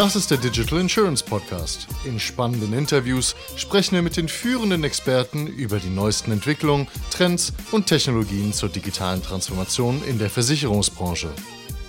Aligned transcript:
Das 0.00 0.16
ist 0.16 0.30
der 0.30 0.38
Digital 0.38 0.80
Insurance 0.80 1.22
Podcast. 1.22 1.86
In 2.06 2.18
spannenden 2.18 2.72
Interviews 2.72 3.36
sprechen 3.56 3.96
wir 3.96 4.00
mit 4.00 4.16
den 4.16 4.28
führenden 4.28 4.82
Experten 4.82 5.46
über 5.46 5.78
die 5.78 5.90
neuesten 5.90 6.32
Entwicklungen, 6.32 6.88
Trends 7.10 7.52
und 7.70 7.86
Technologien 7.86 8.54
zur 8.54 8.70
digitalen 8.70 9.22
Transformation 9.22 10.02
in 10.04 10.18
der 10.18 10.30
Versicherungsbranche. 10.30 11.28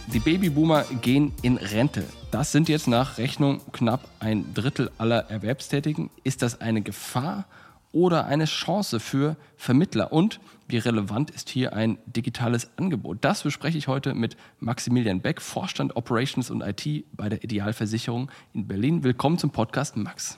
Die 0.08 0.20
Babyboomer 0.20 0.84
gehen 1.02 1.32
in 1.42 1.56
Rente. 1.56 2.04
Das 2.32 2.52
sind 2.52 2.68
jetzt 2.68 2.90
nach 2.90 3.18
Rechnung 3.18 3.62
knapp 3.72 4.06
ein 4.20 4.54
Drittel 4.54 4.92
aller 4.98 5.30
Erwerbstätigen. 5.30 6.10
Ist 6.26 6.42
das 6.42 6.60
eine 6.60 6.82
Gefahr 6.82 7.46
oder 7.92 8.26
eine 8.26 8.46
Chance 8.46 9.00
für 9.00 9.38
Vermittler? 9.58 10.12
Und 10.12 10.40
wie 10.68 10.78
relevant 10.78 11.32
ist 11.32 11.50
hier 11.50 11.74
ein 11.74 11.98
digitales 12.06 12.72
Angebot? 12.78 13.20
Das 13.22 13.44
bespreche 13.44 13.78
ich 13.78 13.88
heute 13.88 14.14
mit 14.14 14.38
Maximilian 14.60 15.22
Beck, 15.22 15.42
Vorstand 15.42 15.96
Operations 15.96 16.50
und 16.50 16.62
IT 16.62 17.06
bei 17.16 17.30
der 17.30 17.44
Idealversicherung 17.44 18.32
in 18.54 18.68
Berlin. 18.68 19.04
Willkommen 19.04 19.38
zum 19.38 19.52
Podcast, 19.52 19.98
Max. 19.98 20.38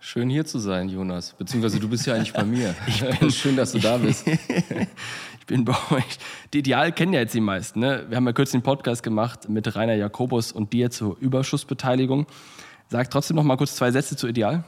Schön 0.00 0.28
hier 0.28 0.44
zu 0.44 0.58
sein, 0.58 0.90
Jonas. 0.90 1.32
Beziehungsweise 1.32 1.80
du 1.80 1.88
bist 1.88 2.06
ja 2.06 2.14
eigentlich 2.14 2.34
bei 2.34 2.44
mir. 2.44 2.74
Ich 2.86 3.00
bin, 3.18 3.30
Schön, 3.30 3.56
dass 3.56 3.72
du 3.72 3.78
da 3.78 3.96
bist. 3.98 4.26
ich 4.26 5.46
bin 5.46 5.64
bei 5.64 5.76
euch. 5.90 6.18
Die 6.52 6.58
Ideal 6.58 6.92
kennen 6.92 7.14
ja 7.14 7.20
jetzt 7.20 7.34
die 7.34 7.40
meisten. 7.40 7.80
Ne? 7.80 8.04
Wir 8.08 8.16
haben 8.16 8.26
ja 8.26 8.32
kürzlich 8.32 8.56
einen 8.56 8.64
Podcast 8.64 9.02
gemacht 9.02 9.48
mit 9.48 9.74
Rainer 9.74 9.94
Jakobus 9.94 10.52
und 10.52 10.72
dir 10.72 10.90
zur 10.90 11.16
Überschussbeteiligung. 11.18 12.26
Sag 12.88 13.10
trotzdem 13.10 13.36
noch 13.36 13.44
mal 13.44 13.56
kurz 13.56 13.76
zwei 13.76 13.90
Sätze 13.92 14.14
zu 14.16 14.26
Ideal. 14.26 14.64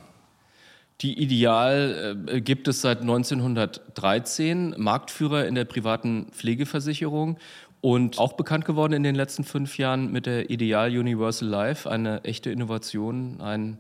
Die 1.03 1.21
Ideal 1.23 2.25
äh, 2.27 2.41
gibt 2.41 2.69
es 2.69 2.81
seit 2.81 3.03
1913, 3.03 4.75
Marktführer 4.79 5.47
in 5.47 5.55
der 5.55 5.67
privaten 5.67 6.29
Pflegeversicherung 6.33 7.39
und 7.83 8.19
auch 8.19 8.33
bekannt 8.33 8.65
geworden 8.65 8.95
in 8.95 9.03
den 9.03 9.15
letzten 9.15 9.45
fünf 9.45 9.77
Jahren 9.77 10.11
mit 10.11 10.27
der 10.27 10.49
Ideal 10.51 10.89
Universal 10.91 11.49
Life, 11.49 11.91
eine 11.91 12.25
echte 12.25 12.51
Innovation, 12.51 13.41
ein 13.41 13.79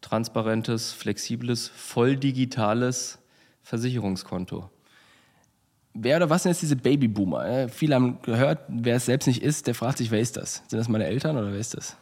transparentes, 0.00 0.92
flexibles, 0.92 1.68
voll 1.68 2.16
digitales 2.16 3.18
Versicherungskonto. 3.62 4.70
Wer 5.94 6.16
oder 6.16 6.30
was 6.30 6.44
sind 6.44 6.52
jetzt 6.52 6.62
diese 6.62 6.76
Babyboomer? 6.76 7.68
Viele 7.68 7.96
haben 7.96 8.22
gehört, 8.22 8.60
wer 8.68 8.96
es 8.96 9.06
selbst 9.06 9.26
nicht 9.26 9.42
ist, 9.42 9.66
der 9.66 9.74
fragt 9.74 9.98
sich, 9.98 10.10
wer 10.10 10.20
ist 10.20 10.36
das? 10.36 10.62
Sind 10.68 10.78
das 10.78 10.88
meine 10.88 11.04
Eltern 11.04 11.36
oder 11.36 11.52
wer 11.52 11.60
ist 11.60 11.74
das? 11.74 11.96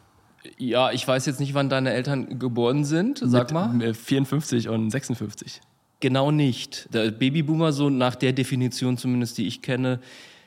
Ja, 0.57 0.91
ich 0.91 1.07
weiß 1.07 1.25
jetzt 1.25 1.39
nicht, 1.39 1.53
wann 1.53 1.69
deine 1.69 1.91
Eltern 1.91 2.39
geboren 2.39 2.83
sind, 2.83 3.21
sag 3.23 3.51
Mit, 3.51 3.53
mal. 3.53 3.93
54 3.93 4.69
und 4.69 4.89
56. 4.89 5.61
Genau 5.99 6.31
nicht. 6.31 6.91
Der 6.93 7.11
Babyboomer, 7.11 7.71
so 7.71 7.89
nach 7.89 8.15
der 8.15 8.33
Definition 8.33 8.97
zumindest, 8.97 9.37
die 9.37 9.47
ich 9.47 9.61
kenne, 9.61 9.99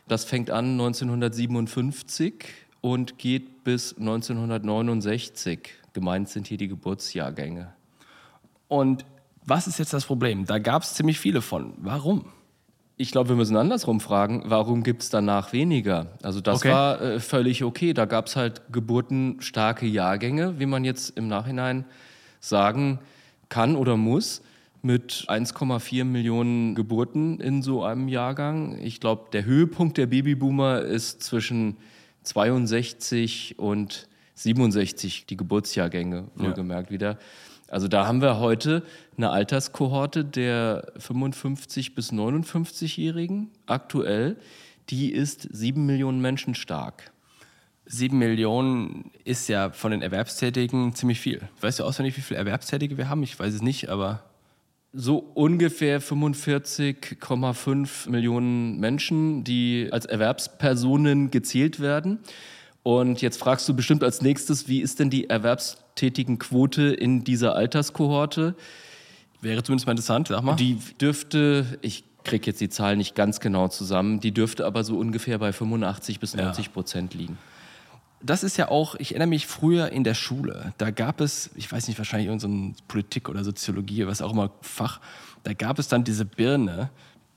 das 0.09 0.25
fängt 0.25 0.51
an 0.51 0.73
1957 0.73 2.45
und 2.81 3.19
geht 3.19 3.65
bis 3.65 3.97
1969. 3.97 5.61
Gemeint 5.93 6.29
sind 6.29 6.49
hier 6.49 6.59
die 6.59 6.69
Geburtsjahrgänge. 6.69 7.73
Und 8.69 9.05
was 9.47 9.67
ist 9.67 9.79
jetzt 9.79 9.93
das 9.93 10.05
Problem? 10.05 10.45
Da 10.45 10.59
gab 10.59 10.83
es 10.83 10.95
ziemlich 10.95 11.19
viele 11.21 11.41
von. 11.41 11.75
Warum? 11.79 12.27
Ich 12.97 13.11
glaube, 13.11 13.31
wir 13.31 13.37
müssen 13.37 13.57
andersrum 13.57 13.99
fragen, 14.01 14.45
warum 14.47 14.85
gibt 14.85 15.03
es 15.03 15.11
danach 15.11 15.53
weniger? 15.53 16.13
Also 16.23 16.41
das 16.41 16.59
okay. 16.59 16.71
war 16.71 17.01
äh, 17.01 17.21
völlig 17.21 17.65
okay. 17.65 17.93
Da 17.93 18.05
gab 18.05 18.27
es 18.27 18.37
halt 18.37 18.63
geburtenstarke 18.71 19.87
Jahrgänge, 19.87 20.61
wie 20.61 20.67
man 20.67 20.85
jetzt 20.85 21.17
im 21.17 21.27
Nachhinein 21.27 21.87
sagen 22.39 23.01
kann 23.49 23.75
oder 23.75 23.97
muss, 23.97 24.43
mit 24.83 25.25
1,4 25.29 26.05
Millionen 26.05 26.75
Geburten 26.75 27.41
in 27.41 27.63
so 27.63 27.83
einem 27.83 28.07
Jahrgang. 28.07 28.79
Ich 28.81 29.01
glaube, 29.01 29.31
der 29.33 29.45
Höhepunkt 29.45 29.99
der 29.99 30.07
Babyboomer 30.07 30.83
ist 30.83 31.23
zwischen 31.23 31.79
62 32.23 33.59
und 33.59 34.09
67 34.35 35.27
die 35.27 35.37
Geburtsjahrgänge, 35.37 36.29
wohlgemerkt 36.35 36.91
ja. 36.91 36.95
wieder. 36.95 37.19
Also 37.75 37.89
da 37.89 38.07
haben 38.07 38.23
wir 38.23 38.39
heute 38.39 38.85
eine 39.17 39.31
Alterskohorte 39.31 40.25
der 40.25 40.93
55 40.97 41.97
bis 41.97 42.13
59-Jährigen 42.13 43.51
aktuell. 43.67 44.37
Die 44.91 45.11
ist 45.11 45.49
sieben 45.51 45.85
Millionen 45.85 46.21
Menschen 46.21 46.55
stark. 46.55 47.11
Sieben 47.85 48.21
Millionen 48.21 49.11
ist 49.25 49.49
ja 49.49 49.71
von 49.71 49.91
den 49.91 50.03
Erwerbstätigen 50.03 50.95
ziemlich 50.95 51.19
viel. 51.19 51.41
Weißt 51.63 51.81
du 51.81 51.85
auswendig, 51.85 52.17
wie 52.17 52.21
viele 52.21 52.39
Erwerbstätige 52.39 52.97
wir 52.97 53.09
haben? 53.09 53.25
Ich 53.25 53.37
weiß 53.37 53.53
es 53.53 53.61
nicht, 53.61 53.89
aber. 53.89 54.23
So 54.93 55.19
ungefähr 55.19 56.01
45,5 56.01 58.09
Millionen 58.09 58.79
Menschen, 58.79 59.43
die 59.43 59.89
als 59.91 60.07
Erwerbspersonen 60.07 61.33
gezählt 61.33 61.81
werden. 61.81 62.21
Und 62.85 63.23
jetzt 63.23 63.39
fragst 63.39 63.67
du 63.69 63.75
bestimmt 63.75 64.05
als 64.05 64.21
nächstes, 64.21 64.69
wie 64.69 64.81
ist 64.81 65.01
denn 65.01 65.09
die 65.09 65.31
erwerbstätigen 65.31 66.39
Quote 66.39 66.83
in 66.83 67.25
dieser 67.25 67.57
Alterskohorte? 67.57 68.55
Wäre 69.41 69.63
zumindest 69.63 69.87
mal 69.87 69.93
interessant, 69.93 70.29
sag 70.29 70.43
mal. 70.43 70.55
Die 70.55 70.79
dürfte, 71.01 71.79
ich 71.81 72.05
kriege 72.25 72.47
jetzt 72.47 72.61
die 72.61 72.69
Zahl 72.69 72.97
nicht 72.97 73.15
ganz 73.15 73.41
genau 73.41 73.69
zusammen, 73.69 74.21
die 74.21 74.33
dürfte 74.33 74.67
aber 74.67 74.85
so 74.85 74.99
ungefähr 74.99 75.39
bei 75.39 75.53
85 75.53 76.21
bis 76.21 76.35
90 76.35 76.67
ja. 76.67 76.73
Prozent 76.73 77.15
liegen. 77.15 77.39
Das 78.21 78.45
ist 78.45 78.59
ja 78.59 78.69
auch, 78.69 78.95
ich 78.97 79.13
erinnere 79.13 79.29
mich 79.29 79.47
früher 79.47 79.91
in 79.91 80.05
der 80.05 80.15
Schule, 80.15 80.75
da 80.77 80.91
gab 80.91 81.23
es, 81.23 81.51
ich 81.57 81.73
weiß 81.73 81.89
nicht, 81.89 81.97
wahrscheinlich 81.97 82.29
irgendein 82.29 82.75
so 82.77 82.83
Politik 82.87 83.31
oder 83.31 83.45
Soziologie, 83.45 84.07
was 84.07 84.21
auch 84.21 84.33
immer 84.33 84.51
Fach, 84.61 85.01
da 85.43 85.55
gab 85.55 85.79
es 85.79 85.89
dann 85.89 86.05
diese 86.05 86.27
Birne, 86.27 86.91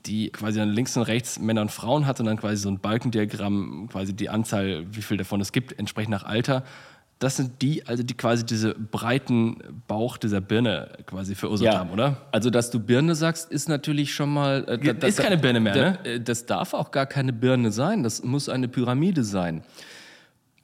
die 0.08 0.30
quasi 0.30 0.58
dann 0.58 0.70
links 0.70 0.96
und 0.96 1.04
rechts 1.04 1.38
Männer 1.38 1.60
und 1.60 1.70
Frauen 1.70 2.06
hat 2.06 2.18
und 2.20 2.26
dann 2.26 2.38
quasi 2.38 2.56
so 2.56 2.68
ein 2.70 2.80
Balkendiagramm, 2.80 3.88
quasi 3.90 4.14
die 4.14 4.28
Anzahl, 4.28 4.86
wie 4.90 5.02
viel 5.02 5.16
davon 5.16 5.40
es 5.40 5.52
gibt, 5.52 5.78
entsprechend 5.78 6.10
nach 6.10 6.24
Alter. 6.24 6.64
Das 7.18 7.36
sind 7.36 7.62
die, 7.62 7.84
also 7.84 8.04
die 8.04 8.14
quasi 8.14 8.46
diese 8.46 8.74
breiten 8.74 9.58
Bauch 9.88 10.18
dieser 10.18 10.40
Birne 10.40 10.90
quasi 11.04 11.34
verursacht 11.34 11.72
ja. 11.72 11.78
haben, 11.78 11.90
oder? 11.90 12.16
Also, 12.30 12.48
dass 12.48 12.70
du 12.70 12.78
Birne 12.78 13.16
sagst, 13.16 13.50
ist 13.50 13.68
natürlich 13.68 14.14
schon 14.14 14.32
mal. 14.32 14.64
Äh, 14.68 14.94
da, 14.94 15.06
ist 15.06 15.18
keine 15.18 15.36
Birne 15.36 15.58
mehr, 15.58 15.74
da, 15.74 15.90
ne? 15.90 16.04
Äh, 16.04 16.20
das 16.20 16.46
darf 16.46 16.74
auch 16.74 16.92
gar 16.92 17.06
keine 17.06 17.32
Birne 17.32 17.72
sein. 17.72 18.04
Das 18.04 18.22
muss 18.22 18.48
eine 18.48 18.68
Pyramide 18.68 19.24
sein. 19.24 19.62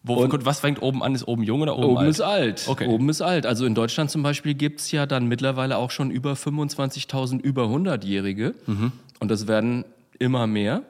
Wo, 0.07 0.29
was 0.31 0.61
fängt 0.61 0.83
oben 0.83 1.03
an? 1.03 1.15
Ist 1.15 1.27
oben 1.27 1.43
jung 1.43 1.63
oder 1.63 1.77
oben, 1.79 1.87
oben 1.87 1.99
alt? 1.99 2.11
ist 2.11 2.21
alt. 2.21 2.65
Okay. 2.69 2.87
Oben 2.87 3.09
ist 3.09 3.23
alt. 3.23 3.47
Also 3.47 3.65
in 3.65 3.75
Deutschland 3.75 4.11
zum 4.11 4.23
Beispiel 4.23 4.53
gibt 4.53 4.81
es 4.81 4.93
ja 4.93 5.07
dann 5.07 5.27
mittlerweile 5.27 5.79
auch 5.79 5.91
schon 5.91 6.11
über 6.11 6.35
25.000 6.35 7.41
über 7.41 7.65
100-Jährige. 7.65 8.55
Mhm. 8.67 8.93
Und 9.25 9.31
das 9.31 9.49
werden 9.49 9.87
immer 10.19 10.47
mehr. 10.47 10.83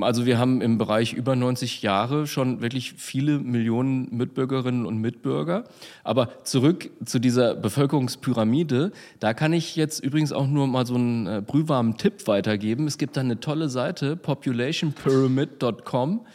Also 0.00 0.26
wir 0.26 0.38
haben 0.38 0.60
im 0.60 0.76
Bereich 0.76 1.12
über 1.12 1.36
90 1.36 1.82
Jahre 1.82 2.26
schon 2.26 2.62
wirklich 2.62 2.94
viele 2.94 3.38
Millionen 3.38 4.08
Mitbürgerinnen 4.10 4.84
und 4.84 4.98
Mitbürger. 4.98 5.62
Aber 6.02 6.42
zurück 6.42 6.90
zu 7.04 7.20
dieser 7.20 7.54
Bevölkerungspyramide, 7.54 8.90
da 9.20 9.34
kann 9.34 9.52
ich 9.52 9.76
jetzt 9.76 10.00
übrigens 10.00 10.32
auch 10.32 10.48
nur 10.48 10.66
mal 10.66 10.84
so 10.84 10.96
einen 10.96 11.28
äh, 11.28 11.40
brühwarmen 11.46 11.96
Tipp 11.96 12.26
weitergeben. 12.26 12.88
Es 12.88 12.98
gibt 12.98 13.16
da 13.16 13.20
eine 13.20 13.38
tolle 13.38 13.68
Seite, 13.68 14.16
populationpyramid.com. 14.16 16.26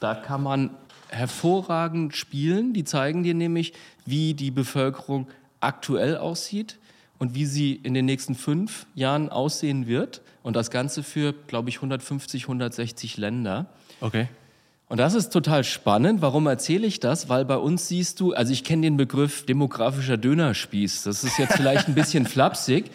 Da 0.00 0.14
kann 0.16 0.42
man 0.42 0.70
hervorragend 1.06 2.16
spielen. 2.16 2.72
Die 2.72 2.82
zeigen 2.82 3.22
dir 3.22 3.34
nämlich, 3.34 3.74
wie 4.06 4.34
die 4.34 4.50
Bevölkerung 4.50 5.28
aktuell 5.60 6.16
aussieht 6.16 6.78
und 7.18 7.34
wie 7.34 7.46
sie 7.46 7.74
in 7.74 7.94
den 7.94 8.04
nächsten 8.04 8.34
fünf 8.34 8.86
Jahren 8.94 9.28
aussehen 9.28 9.86
wird. 9.86 10.22
Und 10.42 10.54
das 10.54 10.70
Ganze 10.70 11.02
für, 11.02 11.32
glaube 11.32 11.68
ich, 11.68 11.76
150, 11.76 12.44
160 12.44 13.16
Länder. 13.16 13.66
Okay. 14.00 14.28
Und 14.88 14.98
das 14.98 15.14
ist 15.14 15.32
total 15.32 15.64
spannend. 15.64 16.22
Warum 16.22 16.46
erzähle 16.46 16.86
ich 16.86 17.00
das? 17.00 17.28
Weil 17.28 17.44
bei 17.44 17.56
uns 17.56 17.88
siehst 17.88 18.20
du, 18.20 18.32
also 18.32 18.52
ich 18.52 18.62
kenne 18.62 18.82
den 18.82 18.96
Begriff 18.96 19.44
demografischer 19.44 20.16
Dönerspieß. 20.16 21.02
Das 21.02 21.24
ist 21.24 21.38
jetzt 21.38 21.54
vielleicht 21.54 21.88
ein 21.88 21.94
bisschen 21.94 22.26
flapsig. 22.26 22.90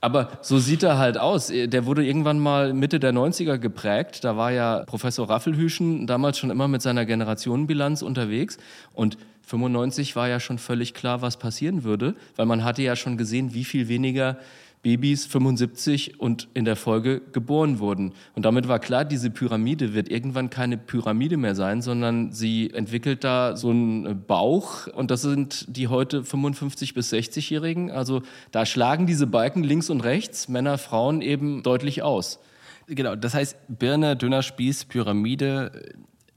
Aber 0.00 0.30
so 0.42 0.58
sieht 0.58 0.82
er 0.82 0.98
halt 0.98 1.18
aus. 1.18 1.48
Der 1.48 1.86
wurde 1.86 2.04
irgendwann 2.04 2.38
mal 2.38 2.72
Mitte 2.72 3.00
der 3.00 3.12
90er 3.12 3.58
geprägt. 3.58 4.22
Da 4.24 4.36
war 4.36 4.52
ja 4.52 4.84
Professor 4.86 5.28
Raffelhüschen 5.28 6.06
damals 6.06 6.38
schon 6.38 6.50
immer 6.50 6.68
mit 6.68 6.82
seiner 6.82 7.04
Generationenbilanz 7.04 8.02
unterwegs. 8.02 8.58
Und 8.92 9.18
95 9.48 10.14
war 10.14 10.28
ja 10.28 10.40
schon 10.40 10.58
völlig 10.58 10.92
klar, 10.92 11.22
was 11.22 11.38
passieren 11.38 11.82
würde, 11.82 12.14
weil 12.36 12.44
man 12.44 12.64
hatte 12.64 12.82
ja 12.82 12.96
schon 12.96 13.16
gesehen, 13.16 13.54
wie 13.54 13.64
viel 13.64 13.88
weniger 13.88 14.36
Babys 14.82 15.24
75 15.24 16.20
und 16.20 16.48
in 16.52 16.66
der 16.66 16.76
Folge 16.76 17.22
geboren 17.32 17.78
wurden. 17.78 18.12
Und 18.34 18.44
damit 18.44 18.68
war 18.68 18.78
klar, 18.78 19.06
diese 19.06 19.30
Pyramide 19.30 19.94
wird 19.94 20.10
irgendwann 20.10 20.50
keine 20.50 20.76
Pyramide 20.76 21.38
mehr 21.38 21.54
sein, 21.54 21.80
sondern 21.80 22.30
sie 22.32 22.70
entwickelt 22.74 23.24
da 23.24 23.56
so 23.56 23.70
einen 23.70 24.24
Bauch 24.26 24.86
und 24.86 25.10
das 25.10 25.22
sind 25.22 25.64
die 25.74 25.88
heute 25.88 26.24
55 26.24 26.92
bis 26.92 27.10
60-Jährigen. 27.12 27.90
Also 27.90 28.22
da 28.52 28.66
schlagen 28.66 29.06
diese 29.06 29.26
Balken 29.26 29.64
links 29.64 29.88
und 29.88 30.02
rechts, 30.02 30.48
Männer, 30.48 30.76
Frauen 30.76 31.22
eben 31.22 31.62
deutlich 31.62 32.02
aus. 32.02 32.38
Genau, 32.86 33.16
das 33.16 33.34
heißt 33.34 33.56
Birne, 33.68 34.14
dünner 34.14 34.42
Spieß, 34.42 34.84
Pyramide, 34.84 35.72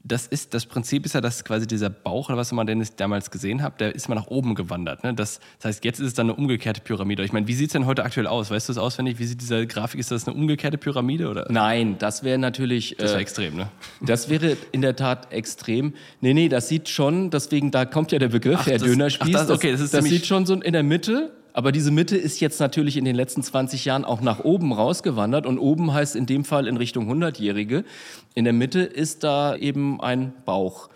das 0.04 0.28
ist, 0.28 0.54
das 0.54 0.66
Prinzip 0.66 1.06
ist 1.06 1.14
ja, 1.14 1.22
dass 1.22 1.44
quasi 1.44 1.68
dieser 1.68 1.90
Bauch 1.90 2.30
oder 2.30 2.38
was 2.38 2.52
immer 2.52 2.66
denn 2.66 2.86
damals 2.98 3.30
gesehen 3.30 3.62
habt, 3.62 3.82
der 3.82 3.94
ist 3.94 4.10
mal 4.10 4.16
nach 4.16 4.28
oben 4.28 4.56
gewandert. 4.56 5.04
Ne? 5.04 5.14
Das, 5.14 5.40
das 5.60 5.66
heißt, 5.66 5.86
jetzt 5.86 6.00
ist 6.00 6.08
es 6.08 6.14
dann 6.14 6.28
eine 6.28 6.36
umgekehrte 6.36 6.82
Pyramide. 6.82 7.24
Ich 7.24 7.34
meine, 7.34 7.48
wie 7.48 7.54
sieht 7.54 7.68
es 7.68 7.74
denn 7.74 7.86
heute 7.86 8.04
aktuell 8.04 8.28
aus? 8.28 8.50
Weißt 8.50 8.70
du 8.70 8.74
das 8.74 8.82
auswendig? 8.82 9.20
Wie 9.20 9.26
sieht 9.26 9.42
diese 9.42 9.68
Grafik? 9.68 10.00
Ist 10.00 10.12
das 10.12 10.28
eine 10.28 10.36
umgekehrte 10.36 10.78
Pyramide 10.78 11.30
oder? 11.30 11.48
Nein, 11.50 11.98
das 12.00 12.24
wäre 12.24 12.40
natürlich. 12.40 12.96
Das 12.98 13.12
wäre 13.12 13.20
äh, 13.20 13.22
extrem, 13.22 13.56
ne? 13.56 13.70
Das 14.02 14.30
wäre 14.30 14.58
in 14.72 14.82
der 14.82 14.96
Tat 14.96 15.32
extrem. 15.32 15.94
Nee, 16.22 16.34
nee, 16.34 16.50
das 16.50 16.68
sieht 16.68 16.90
schon, 16.90 17.30
deswegen, 17.30 17.72
da 17.72 17.86
kommt 17.86 18.12
ja 18.12 18.20
der 18.20 18.30
Begriff, 18.30 18.60
ach, 18.62 18.66
der 18.66 18.80
das, 18.80 18.88
Dönerspieß. 18.88 19.36
Ach, 19.36 19.48
das, 19.48 19.50
okay, 19.50 19.72
das, 19.72 19.82
ist 19.82 19.94
das 19.94 20.06
sieht 20.06 20.26
schon 20.26 20.46
so 20.46 20.56
in 20.56 20.74
der 20.74 20.84
Mitte 20.84 21.32
aber 21.54 21.72
diese 21.72 21.92
Mitte 21.92 22.18
ist 22.18 22.40
jetzt 22.40 22.60
natürlich 22.60 22.98
in 22.98 23.06
den 23.06 23.16
letzten 23.16 23.44
20 23.44 23.86
Jahren 23.86 24.06
auch 24.06 24.22
nach 24.22 24.40
oben 24.40 24.72
rausgewandert 24.74 25.46
und 25.46 25.58
oben 25.60 25.94
heißt 25.94 26.16
in 26.16 26.26
dem 26.26 26.46
Fall 26.46 26.68
in 26.68 26.78
Richtung 26.78 27.12
100-Jährige. 27.12 27.84
In 28.36 28.44
der 28.44 28.54
Mitte 28.54 28.82
ist 28.82 29.24
da 29.24 29.56
eben 29.56 30.00
ein 30.02 30.34
Bauch. 30.46 30.90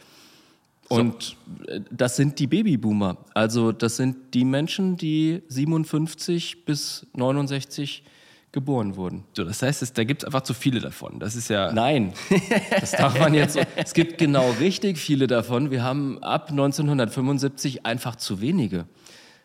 Und 0.88 1.36
so. 1.58 1.72
Äh, 1.72 1.82
das 1.92 2.16
sind 2.16 2.40
die 2.40 2.48
Babyboomer. 2.48 3.18
Also 3.34 3.72
das 3.72 3.98
sind 3.98 4.34
die 4.34 4.46
Menschen, 4.46 4.98
die 4.98 5.42
57 5.50 6.66
bis 6.66 7.08
69 7.14 8.04
geboren 8.52 8.96
wurden. 8.96 9.26
So, 9.34 9.44
das 9.44 9.62
heißt, 9.62 9.82
es, 9.82 9.92
da 9.92 10.06
gibt 10.06 10.24
es 10.24 10.26
einfach 10.26 10.42
zu 10.42 10.54
viele 10.54 10.80
davon. 10.80 11.20
Das 11.20 11.36
ist 11.36 11.50
ja. 11.50 11.74
Nein, 11.74 12.14
das 12.80 12.92
darf 12.92 13.20
man 13.20 13.34
jetzt 13.34 13.56
so. 13.56 13.62
Es 13.76 13.94
gibt 13.94 14.18
genau 14.18 14.52
richtig 14.60 14.98
viele 14.98 15.28
davon. 15.28 15.72
Wir 15.72 15.84
haben 15.84 16.24
ab 16.24 16.52
1975 16.52 17.86
einfach 17.86 18.16
zu 18.16 18.40
wenige 18.40 18.86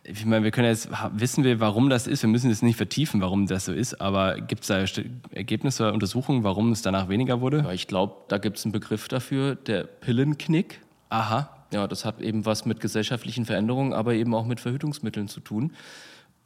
ich 0.02 0.24
meine, 0.24 0.44
wir 0.44 0.50
können 0.50 0.68
jetzt, 0.68 0.88
wissen 1.12 1.44
wir, 1.44 1.60
warum 1.60 1.90
das 1.90 2.06
ist. 2.06 2.22
Wir 2.22 2.30
müssen 2.30 2.50
es 2.50 2.62
nicht 2.62 2.76
vertiefen, 2.76 3.20
warum 3.20 3.46
das 3.46 3.66
so 3.66 3.72
ist, 3.72 4.00
aber 4.00 4.40
gibt 4.40 4.62
es 4.62 4.68
da 4.68 4.84
Ergebnisse 5.32 5.84
oder 5.84 5.92
Untersuchungen, 5.92 6.42
warum 6.42 6.72
es 6.72 6.82
danach 6.82 7.08
weniger 7.08 7.40
wurde? 7.40 7.58
Ja, 7.58 7.72
ich 7.72 7.86
glaube, 7.86 8.14
da 8.28 8.38
gibt 8.38 8.58
es 8.58 8.64
einen 8.64 8.72
Begriff 8.72 9.08
dafür, 9.08 9.54
der 9.54 9.84
Pillenknick. 9.84 10.80
Aha. 11.10 11.50
Ja, 11.72 11.86
das 11.86 12.04
hat 12.04 12.20
eben 12.20 12.46
was 12.46 12.64
mit 12.64 12.80
gesellschaftlichen 12.80 13.44
Veränderungen, 13.44 13.92
aber 13.92 14.14
eben 14.14 14.34
auch 14.34 14.46
mit 14.46 14.58
Verhütungsmitteln 14.58 15.28
zu 15.28 15.40
tun. 15.40 15.72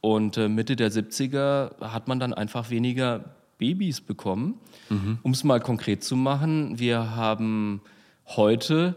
Und 0.01 0.37
äh, 0.37 0.49
Mitte 0.49 0.75
der 0.75 0.91
70er 0.91 1.79
hat 1.79 2.07
man 2.07 2.19
dann 2.19 2.33
einfach 2.33 2.69
weniger 2.69 3.35
Babys 3.57 4.01
bekommen. 4.01 4.59
Mhm. 4.89 5.19
Um 5.23 5.31
es 5.31 5.43
mal 5.43 5.59
konkret 5.59 6.03
zu 6.03 6.15
machen, 6.15 6.77
wir 6.77 7.15
haben 7.15 7.81
heute 8.27 8.95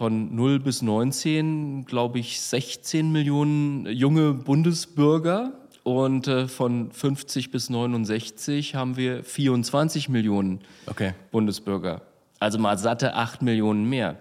von 0.00 0.34
0 0.34 0.60
bis 0.60 0.80
19, 0.80 1.84
glaube 1.84 2.20
ich, 2.20 2.40
16 2.40 3.12
Millionen 3.12 3.84
junge 3.84 4.32
Bundesbürger. 4.32 5.52
Und 5.82 6.26
äh, 6.26 6.48
von 6.48 6.90
50 6.90 7.50
bis 7.50 7.68
69 7.68 8.74
haben 8.74 8.96
wir 8.96 9.22
24 9.22 10.08
Millionen 10.08 10.60
okay. 10.86 11.12
Bundesbürger. 11.30 12.00
Also 12.38 12.58
mal 12.58 12.78
satte 12.78 13.14
8 13.14 13.42
Millionen 13.42 13.90
mehr. 13.90 14.16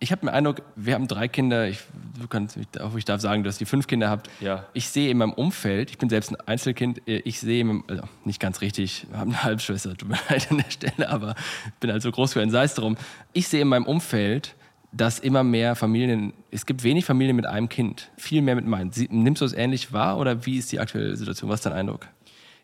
Ich 0.00 0.10
habe 0.10 0.22
den 0.22 0.30
Eindruck, 0.30 0.62
wir 0.74 0.94
haben 0.94 1.06
drei 1.06 1.28
Kinder. 1.28 1.68
Ich, 1.68 1.80
du 2.18 2.26
kannst, 2.26 2.56
ich 2.56 3.04
darf 3.04 3.20
sagen, 3.20 3.44
dass 3.44 3.60
ihr 3.60 3.66
fünf 3.66 3.86
Kinder 3.86 4.08
habt. 4.08 4.30
Ja. 4.40 4.64
Ich 4.72 4.88
sehe 4.88 5.10
in 5.10 5.18
meinem 5.18 5.34
Umfeld, 5.34 5.90
ich 5.90 5.98
bin 5.98 6.08
selbst 6.08 6.30
ein 6.30 6.40
Einzelkind, 6.48 7.06
äh, 7.06 7.18
ich 7.26 7.40
sehe, 7.40 7.62
meinem, 7.62 7.84
also 7.88 8.04
nicht 8.24 8.40
ganz 8.40 8.62
richtig, 8.62 9.06
wir 9.10 9.18
haben 9.18 9.32
eine 9.32 9.42
Halbschwester, 9.42 9.94
tut 9.94 10.08
mir 10.08 10.18
leid 10.30 10.50
an 10.50 10.56
der 10.56 10.70
Stelle, 10.70 11.10
aber 11.10 11.34
bin 11.78 11.92
halt 11.92 12.00
so 12.00 12.10
groß 12.10 12.32
für 12.32 12.40
ein 12.40 12.50
Sei 12.50 12.64
es 12.64 12.72
drum. 12.72 12.96
Ich 13.34 13.48
sehe 13.48 13.60
in 13.60 13.68
meinem 13.68 13.84
Umfeld 13.84 14.54
dass 14.92 15.18
immer 15.18 15.42
mehr 15.42 15.74
Familien, 15.74 16.34
es 16.50 16.66
gibt 16.66 16.84
wenig 16.84 17.04
Familien 17.04 17.34
mit 17.36 17.46
einem 17.46 17.68
Kind, 17.68 18.10
viel 18.16 18.42
mehr 18.42 18.54
mit 18.54 18.66
meinen. 18.66 18.90
Nimmst 19.10 19.40
du 19.40 19.44
das 19.46 19.54
ähnlich 19.54 19.92
wahr 19.92 20.18
oder 20.18 20.44
wie 20.44 20.58
ist 20.58 20.70
die 20.70 20.80
aktuelle 20.80 21.16
Situation? 21.16 21.50
Was 21.50 21.60
ist 21.60 21.66
dein 21.66 21.72
Eindruck? 21.72 22.08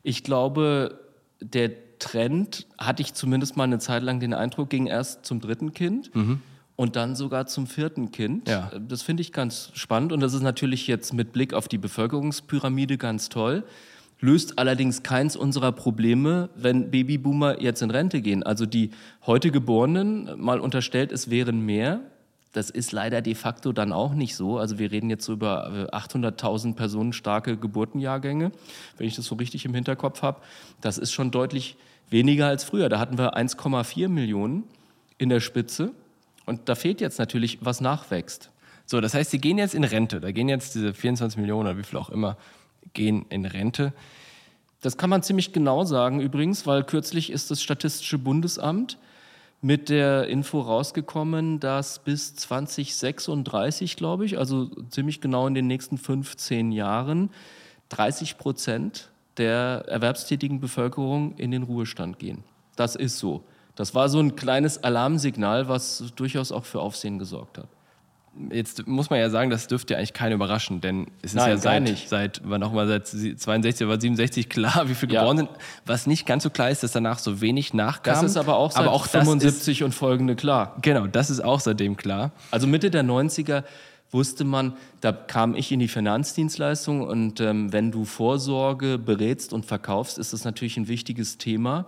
Ich 0.03 0.25
glaube, 0.25 1.01
der 1.41 1.71
Trend, 1.99 2.67
hatte 2.79 3.03
ich 3.03 3.15
zumindest 3.15 3.57
mal 3.57 3.65
eine 3.65 3.79
Zeit 3.79 4.03
lang 4.03 4.21
den 4.21 4.35
Eindruck, 4.35 4.71
ging 4.71 4.87
erst 4.87 5.25
zum 5.25 5.41
dritten 5.41 5.73
Kind. 5.73 6.15
Mhm. 6.15 6.41
Und 6.77 6.95
dann 6.95 7.17
sogar 7.17 7.47
zum 7.47 7.67
vierten 7.67 8.13
Kind. 8.13 8.49
Ja. 8.49 8.71
Das 8.79 9.03
finde 9.03 9.23
ich 9.23 9.33
ganz 9.33 9.73
spannend. 9.75 10.13
Und 10.13 10.21
das 10.21 10.33
ist 10.33 10.43
natürlich 10.43 10.87
jetzt 10.87 11.13
mit 11.13 11.33
Blick 11.33 11.53
auf 11.53 11.67
die 11.67 11.79
Bevölkerungspyramide 11.79 12.99
ganz 12.99 13.29
toll 13.29 13.65
löst 14.21 14.59
allerdings 14.59 15.03
keins 15.03 15.37
unserer 15.37 15.73
Probleme, 15.73 16.51
wenn 16.57 16.91
Babyboomer 16.91 17.61
jetzt 17.61 17.83
in 17.83 17.91
Rente 17.91 18.21
gehen. 18.21 18.43
Also 18.43 18.67
die 18.67 18.91
heute 19.27 19.51
Geborenen, 19.51 20.41
mal 20.41 20.61
unterstellt, 20.61 21.13
es 21.13 21.31
wären 21.31 21.65
mehr, 21.65 22.01
das 22.53 22.71
ist 22.71 22.93
leider 22.93 23.21
de 23.21 23.35
facto 23.35 23.73
dann 23.73 23.93
auch 23.93 24.15
nicht 24.15 24.35
so. 24.35 24.59
Also 24.59 24.79
wir 24.79 24.91
reden 24.91 25.11
jetzt 25.11 25.25
so 25.25 25.35
über 25.35 25.91
800.000 25.93 26.71
äh, 26.71 26.73
Personen 26.75 27.13
starke 27.13 27.57
Geburtenjahrgänge, 27.57 28.53
wenn 28.97 29.07
ich 29.07 29.17
das 29.17 29.27
so 29.27 29.35
richtig 29.35 29.65
im 29.65 29.75
Hinterkopf 29.75 30.23
habe. 30.23 30.41
Das 30.81 30.99
ist 30.99 31.13
schon 31.13 31.31
deutlich 31.31 31.77
weniger 32.11 32.47
als 32.47 32.65
früher. 32.65 32.89
Da 32.89 32.99
hatten 32.99 33.19
wir 33.19 33.37
1,4 33.37 34.09
Millionen 34.09 34.65
in 35.19 35.29
der 35.29 35.41
Spitze. 35.41 35.93
Und 36.47 36.69
da 36.69 36.75
fehlt 36.75 37.01
jetzt 37.01 37.19
natürlich, 37.19 37.59
was 37.61 37.81
nachwächst. 37.81 38.51
So, 38.87 39.03
das 39.03 39.13
heißt, 39.13 39.31
Sie 39.31 39.39
gehen 39.39 39.59
jetzt 39.59 39.75
in 39.75 39.85
Rente. 39.85 40.19
Da 40.19 40.33
gehen 40.33 40.49
jetzt 40.49 40.75
diese 40.75 40.95
24 40.95 41.39
Millionen 41.39 41.69
oder 41.69 41.77
wie 41.77 41.83
viel 41.83 41.99
auch 41.99 42.09
immer, 42.09 42.39
gehen 42.95 43.27
in 43.29 43.45
Rente. 43.45 43.93
Das 44.81 44.97
kann 44.97 45.11
man 45.11 45.23
ziemlich 45.23 45.53
genau 45.53 45.85
sagen 45.85 46.21
übrigens, 46.21 46.67
weil 46.67 46.85
kürzlich 46.85 47.31
ist 47.31 47.51
das 47.51 47.63
Statistische 47.63 48.17
Bundesamt 48.17 48.97
mit 49.61 49.89
der 49.89 50.29
Info 50.29 50.61
rausgekommen, 50.61 51.59
dass 51.59 51.99
bis 51.99 52.35
2036, 52.37 53.97
glaube 53.97 54.25
ich, 54.25 54.39
also 54.39 54.71
ziemlich 54.91 55.21
genau 55.21 55.47
in 55.47 55.55
den 55.55 55.67
nächsten 55.67 55.99
15 55.99 56.71
Jahren, 56.71 57.31
30 57.89 58.39
Prozent 58.39 59.11
der 59.37 59.85
erwerbstätigen 59.89 60.61
Bevölkerung 60.61 61.37
in 61.37 61.51
den 61.51 61.63
Ruhestand 61.65 62.19
gehen. 62.19 62.45
Das 62.77 62.95
ist 62.95 63.19
so. 63.19 63.43
Das 63.75 63.95
war 63.95 64.09
so 64.09 64.19
ein 64.19 64.37
kleines 64.37 64.83
Alarmsignal, 64.83 65.69
was 65.69 66.13
durchaus 66.17 66.53
auch 66.53 66.65
für 66.65 66.81
Aufsehen 66.81 67.19
gesorgt 67.19 67.59
hat. 67.59 67.69
Jetzt 68.51 68.87
muss 68.87 69.11
man 69.11 69.19
ja 69.19 69.31
sagen, 69.31 69.51
das 69.51 69.67
dürfte 69.67 69.95
ja 69.95 69.99
eigentlich 69.99 70.13
keinen 70.13 70.33
überraschen, 70.33 70.81
denn 70.81 71.09
es 71.23 71.33
ist 71.33 71.37
Nein, 71.37 71.51
ja 71.51 71.57
seit, 71.57 71.83
nicht. 71.83 72.09
seit, 72.09 72.41
wann 72.45 72.63
auch 72.63 72.73
mal, 72.73 72.87
seit 72.87 73.09
62 73.09 73.87
oder 73.87 74.01
67 74.01 74.49
klar, 74.49 74.85
wie 74.89 74.95
viel 74.95 75.13
ja. 75.13 75.21
geboren 75.21 75.39
sind. 75.39 75.51
Was 75.87 76.07
nicht 76.07 76.27
ganz 76.27 76.45
so 76.45 76.51
klar 76.51 76.71
ist, 76.71 76.83
dass 76.83 76.93
danach 76.93 77.19
so 77.19 77.41
wenig 77.41 77.75
nachkam. 77.75 78.15
Das 78.15 78.23
ist 78.23 78.37
aber 78.37 78.57
auch 78.57 78.71
seit 78.71 78.83
aber 78.83 78.93
auch 78.93 79.07
75 79.07 79.81
ist, 79.81 79.85
und 79.85 79.93
folgende 79.93 80.37
klar. 80.37 80.77
Genau, 80.83 81.07
das 81.07 81.31
ist 81.31 81.41
auch 81.41 81.61
seitdem 81.61 81.97
klar. 81.97 82.31
Also 82.51 82.67
Mitte 82.67 82.91
der 82.91 83.05
90er 83.05 83.65
wusste 84.11 84.45
man, 84.45 84.75
da 85.01 85.13
kam 85.13 85.55
ich 85.55 85.71
in 85.73 85.81
die 85.81 85.89
Finanzdienstleistung 85.89 87.03
und 87.03 87.41
ähm, 87.41 87.73
wenn 87.73 87.91
du 87.91 88.05
Vorsorge 88.05 88.99
berätst 88.99 89.53
und 89.53 89.67
verkaufst, 89.67 90.19
ist 90.19 90.33
das 90.33 90.45
natürlich 90.45 90.77
ein 90.77 90.89
wichtiges 90.89 91.39
Thema. 91.39 91.87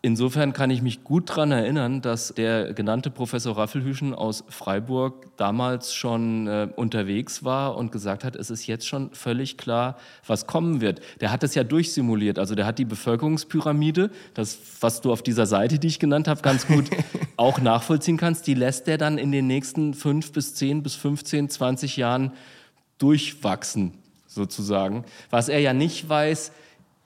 Insofern 0.00 0.52
kann 0.52 0.70
ich 0.70 0.80
mich 0.80 1.02
gut 1.02 1.28
daran 1.28 1.50
erinnern, 1.50 2.00
dass 2.00 2.32
der 2.32 2.72
genannte 2.72 3.10
Professor 3.10 3.58
Raffelhüschen 3.58 4.14
aus 4.14 4.44
Freiburg 4.48 5.36
damals 5.36 5.92
schon 5.92 6.46
äh, 6.46 6.68
unterwegs 6.76 7.42
war 7.42 7.76
und 7.76 7.90
gesagt 7.90 8.22
hat, 8.22 8.36
es 8.36 8.48
ist 8.48 8.68
jetzt 8.68 8.86
schon 8.86 9.10
völlig 9.12 9.58
klar, 9.58 9.96
was 10.24 10.46
kommen 10.46 10.80
wird. 10.80 11.00
Der 11.20 11.32
hat 11.32 11.42
es 11.42 11.56
ja 11.56 11.64
durchsimuliert. 11.64 12.38
Also 12.38 12.54
der 12.54 12.64
hat 12.64 12.78
die 12.78 12.84
Bevölkerungspyramide, 12.84 14.12
das, 14.34 14.58
was 14.80 15.00
du 15.00 15.10
auf 15.10 15.22
dieser 15.22 15.46
Seite, 15.46 15.80
die 15.80 15.88
ich 15.88 15.98
genannt 15.98 16.28
habe, 16.28 16.42
ganz 16.42 16.68
gut 16.68 16.84
auch 17.36 17.60
nachvollziehen 17.60 18.18
kannst, 18.18 18.46
die 18.46 18.54
lässt 18.54 18.86
er 18.86 18.98
dann 18.98 19.18
in 19.18 19.32
den 19.32 19.48
nächsten 19.48 19.94
fünf 19.94 20.30
bis 20.30 20.54
zehn 20.54 20.84
bis 20.84 20.94
15, 20.94 21.50
20 21.50 21.96
Jahren 21.96 22.30
durchwachsen, 22.98 23.94
sozusagen. 24.28 25.04
Was 25.30 25.48
er 25.48 25.58
ja 25.58 25.72
nicht 25.72 26.08
weiß, 26.08 26.52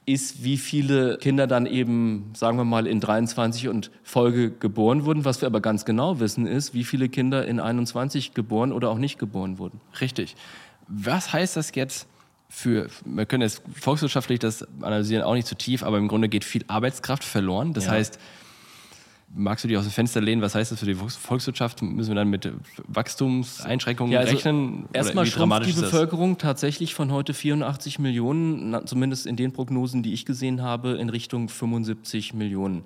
ist, 0.04 0.42
wie 0.42 0.56
viele 0.56 1.16
Kinder 1.18 1.46
dann 1.46 1.66
eben, 1.66 2.32
sagen 2.34 2.58
wir 2.58 2.64
mal, 2.64 2.86
in 2.86 3.00
23 3.00 3.68
und 3.68 3.90
Folge 4.02 4.50
geboren 4.50 5.04
wurden. 5.04 5.24
Was 5.24 5.40
wir 5.40 5.46
aber 5.46 5.60
ganz 5.60 5.84
genau 5.84 6.18
wissen, 6.18 6.46
ist, 6.46 6.74
wie 6.74 6.84
viele 6.84 7.08
Kinder 7.08 7.46
in 7.46 7.60
21 7.60 8.34
geboren 8.34 8.72
oder 8.72 8.90
auch 8.90 8.98
nicht 8.98 9.18
geboren 9.18 9.58
wurden. 9.58 9.80
Richtig. 10.00 10.34
Was 10.88 11.32
heißt 11.32 11.56
das 11.56 11.72
jetzt 11.74 12.08
für, 12.48 12.88
wir 13.04 13.24
können 13.26 13.42
jetzt 13.42 13.62
volkswirtschaftlich 13.74 14.38
das 14.38 14.66
analysieren, 14.82 15.22
auch 15.22 15.34
nicht 15.34 15.46
zu 15.46 15.54
tief, 15.54 15.82
aber 15.82 15.98
im 15.98 16.08
Grunde 16.08 16.28
geht 16.28 16.44
viel 16.44 16.64
Arbeitskraft 16.66 17.24
verloren. 17.24 17.72
Das 17.72 17.86
ja. 17.86 17.92
heißt, 17.92 18.18
magst 19.34 19.64
du 19.64 19.68
dich 19.68 19.76
aus 19.76 19.84
dem 19.84 19.92
Fenster 19.92 20.20
lehnen? 20.20 20.42
Was 20.42 20.54
heißt 20.54 20.72
das 20.72 20.80
für 20.80 20.86
die 20.86 20.94
Volkswirtschaft? 20.94 21.82
Müssen 21.82 22.10
wir 22.10 22.14
dann 22.16 22.28
mit 22.28 22.52
Wachstumseinschränkungen 22.86 24.12
ja, 24.12 24.20
also 24.20 24.34
rechnen? 24.34 24.88
Erstmal 24.92 25.26
schrumpft 25.26 25.66
die 25.66 25.72
Bevölkerung 25.72 26.38
tatsächlich 26.38 26.94
von 26.94 27.12
heute 27.12 27.34
84 27.34 27.98
Millionen, 27.98 28.86
zumindest 28.86 29.26
in 29.26 29.36
den 29.36 29.52
Prognosen, 29.52 30.02
die 30.02 30.12
ich 30.12 30.26
gesehen 30.26 30.62
habe, 30.62 30.92
in 30.92 31.08
Richtung 31.08 31.48
75 31.48 32.34
Millionen 32.34 32.84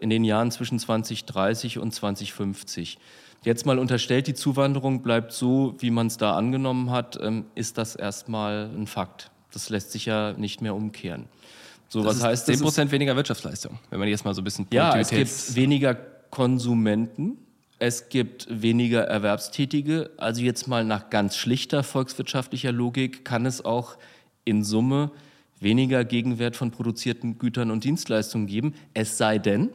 in 0.00 0.10
den 0.10 0.24
Jahren 0.24 0.50
zwischen 0.50 0.78
2030 0.78 1.78
und 1.78 1.92
2050. 1.92 2.98
Jetzt 3.44 3.66
mal 3.66 3.78
unterstellt, 3.78 4.26
die 4.26 4.34
Zuwanderung 4.34 5.02
bleibt 5.02 5.32
so, 5.32 5.74
wie 5.78 5.90
man 5.90 6.08
es 6.08 6.16
da 6.16 6.36
angenommen 6.36 6.90
hat, 6.90 7.18
ähm, 7.20 7.46
ist 7.54 7.78
das 7.78 7.94
erstmal 7.94 8.70
ein 8.76 8.86
Fakt. 8.86 9.30
Das 9.52 9.70
lässt 9.70 9.92
sich 9.92 10.06
ja 10.06 10.32
nicht 10.32 10.60
mehr 10.60 10.74
umkehren. 10.74 11.26
So, 11.88 12.02
das 12.02 12.16
was 12.16 12.24
heißt 12.24 12.46
10 12.46 12.60
Prozent 12.60 12.92
weniger 12.92 13.16
Wirtschaftsleistung, 13.16 13.78
wenn 13.90 13.98
man 13.98 14.08
jetzt 14.08 14.24
mal 14.24 14.34
so 14.34 14.42
ein 14.42 14.44
bisschen 14.44 14.66
Ja, 14.70 14.96
es 14.98 15.08
gibt 15.08 15.54
weniger 15.54 15.94
Konsumenten, 15.94 17.38
es 17.78 18.08
gibt 18.08 18.46
weniger 18.50 19.04
Erwerbstätige. 19.04 20.10
Also 20.16 20.42
jetzt 20.42 20.68
mal 20.68 20.84
nach 20.84 21.10
ganz 21.10 21.36
schlichter 21.36 21.82
volkswirtschaftlicher 21.82 22.72
Logik 22.72 23.24
kann 23.24 23.46
es 23.46 23.64
auch 23.64 23.96
in 24.44 24.64
Summe 24.64 25.10
weniger 25.60 26.04
Gegenwert 26.04 26.56
von 26.56 26.70
produzierten 26.70 27.38
Gütern 27.38 27.70
und 27.70 27.84
Dienstleistungen 27.84 28.46
geben. 28.46 28.74
Es 28.94 29.18
sei 29.18 29.38
denn, 29.38 29.70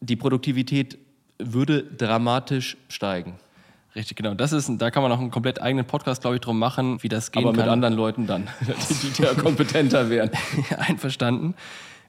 die 0.00 0.16
Produktivität 0.16 0.98
würde 1.38 1.82
dramatisch 1.82 2.76
steigen. 2.88 3.38
Richtig, 3.94 4.16
genau. 4.16 4.34
Das 4.34 4.52
ist, 4.52 4.70
da 4.78 4.90
kann 4.90 5.02
man 5.02 5.12
auch 5.12 5.18
einen 5.18 5.30
komplett 5.30 5.60
eigenen 5.60 5.86
Podcast, 5.86 6.22
glaube 6.22 6.36
ich, 6.36 6.40
drum 6.40 6.58
machen, 6.58 7.02
wie 7.02 7.08
das 7.08 7.30
geht. 7.30 7.42
Aber 7.42 7.52
mit 7.52 7.60
kann. 7.60 7.68
anderen 7.68 7.94
Leuten 7.94 8.26
dann, 8.26 8.48
die, 8.90 9.10
die 9.10 9.22
da 9.22 9.34
kompetenter 9.34 10.08
wären. 10.08 10.30
Einverstanden. 10.78 11.54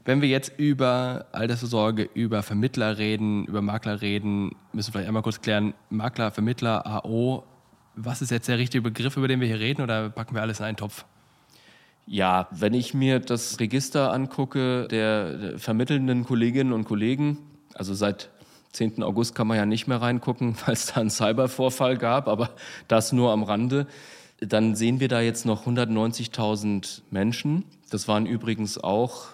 Wenn 0.05 0.21
wir 0.21 0.29
jetzt 0.29 0.53
über 0.57 1.27
Altersvorsorge, 1.31 2.09
über 2.13 2.43
Vermittler 2.43 2.97
reden, 2.97 3.45
über 3.45 3.61
Makler 3.61 4.01
reden, 4.01 4.55
müssen 4.73 4.89
wir 4.89 4.93
vielleicht 4.93 5.07
einmal 5.07 5.23
kurz 5.23 5.41
klären, 5.41 5.73
Makler, 5.89 6.31
Vermittler, 6.31 6.85
AO, 6.85 7.43
was 7.95 8.21
ist 8.21 8.31
jetzt 8.31 8.47
der 8.47 8.57
richtige 8.57 8.81
Begriff, 8.81 9.15
über 9.15 9.27
den 9.27 9.39
wir 9.39 9.47
hier 9.47 9.59
reden 9.59 9.81
oder 9.81 10.09
packen 10.09 10.35
wir 10.35 10.41
alles 10.41 10.59
in 10.59 10.65
einen 10.65 10.77
Topf? 10.77 11.05
Ja, 12.05 12.47
wenn 12.51 12.73
ich 12.73 12.93
mir 12.93 13.19
das 13.19 13.59
Register 13.61 14.11
angucke 14.11 14.87
der 14.89 15.53
vermittelnden 15.57 16.25
Kolleginnen 16.25 16.73
und 16.73 16.83
Kollegen, 16.83 17.37
also 17.73 17.93
seit 17.93 18.29
10. 18.73 19.03
August 19.03 19.35
kann 19.35 19.47
man 19.47 19.57
ja 19.57 19.65
nicht 19.65 19.87
mehr 19.87 20.01
reingucken, 20.01 20.55
weil 20.65 20.73
es 20.73 20.87
da 20.87 21.01
einen 21.01 21.09
Cybervorfall 21.09 21.97
gab, 21.97 22.27
aber 22.27 22.49
das 22.87 23.11
nur 23.11 23.31
am 23.31 23.43
Rande, 23.43 23.87
dann 24.39 24.75
sehen 24.75 24.99
wir 24.99 25.07
da 25.07 25.21
jetzt 25.21 25.45
noch 25.45 25.65
190.000 25.65 27.01
Menschen. 27.11 27.63
Das 27.89 28.07
waren 28.07 28.25
übrigens 28.25 28.77
auch 28.77 29.27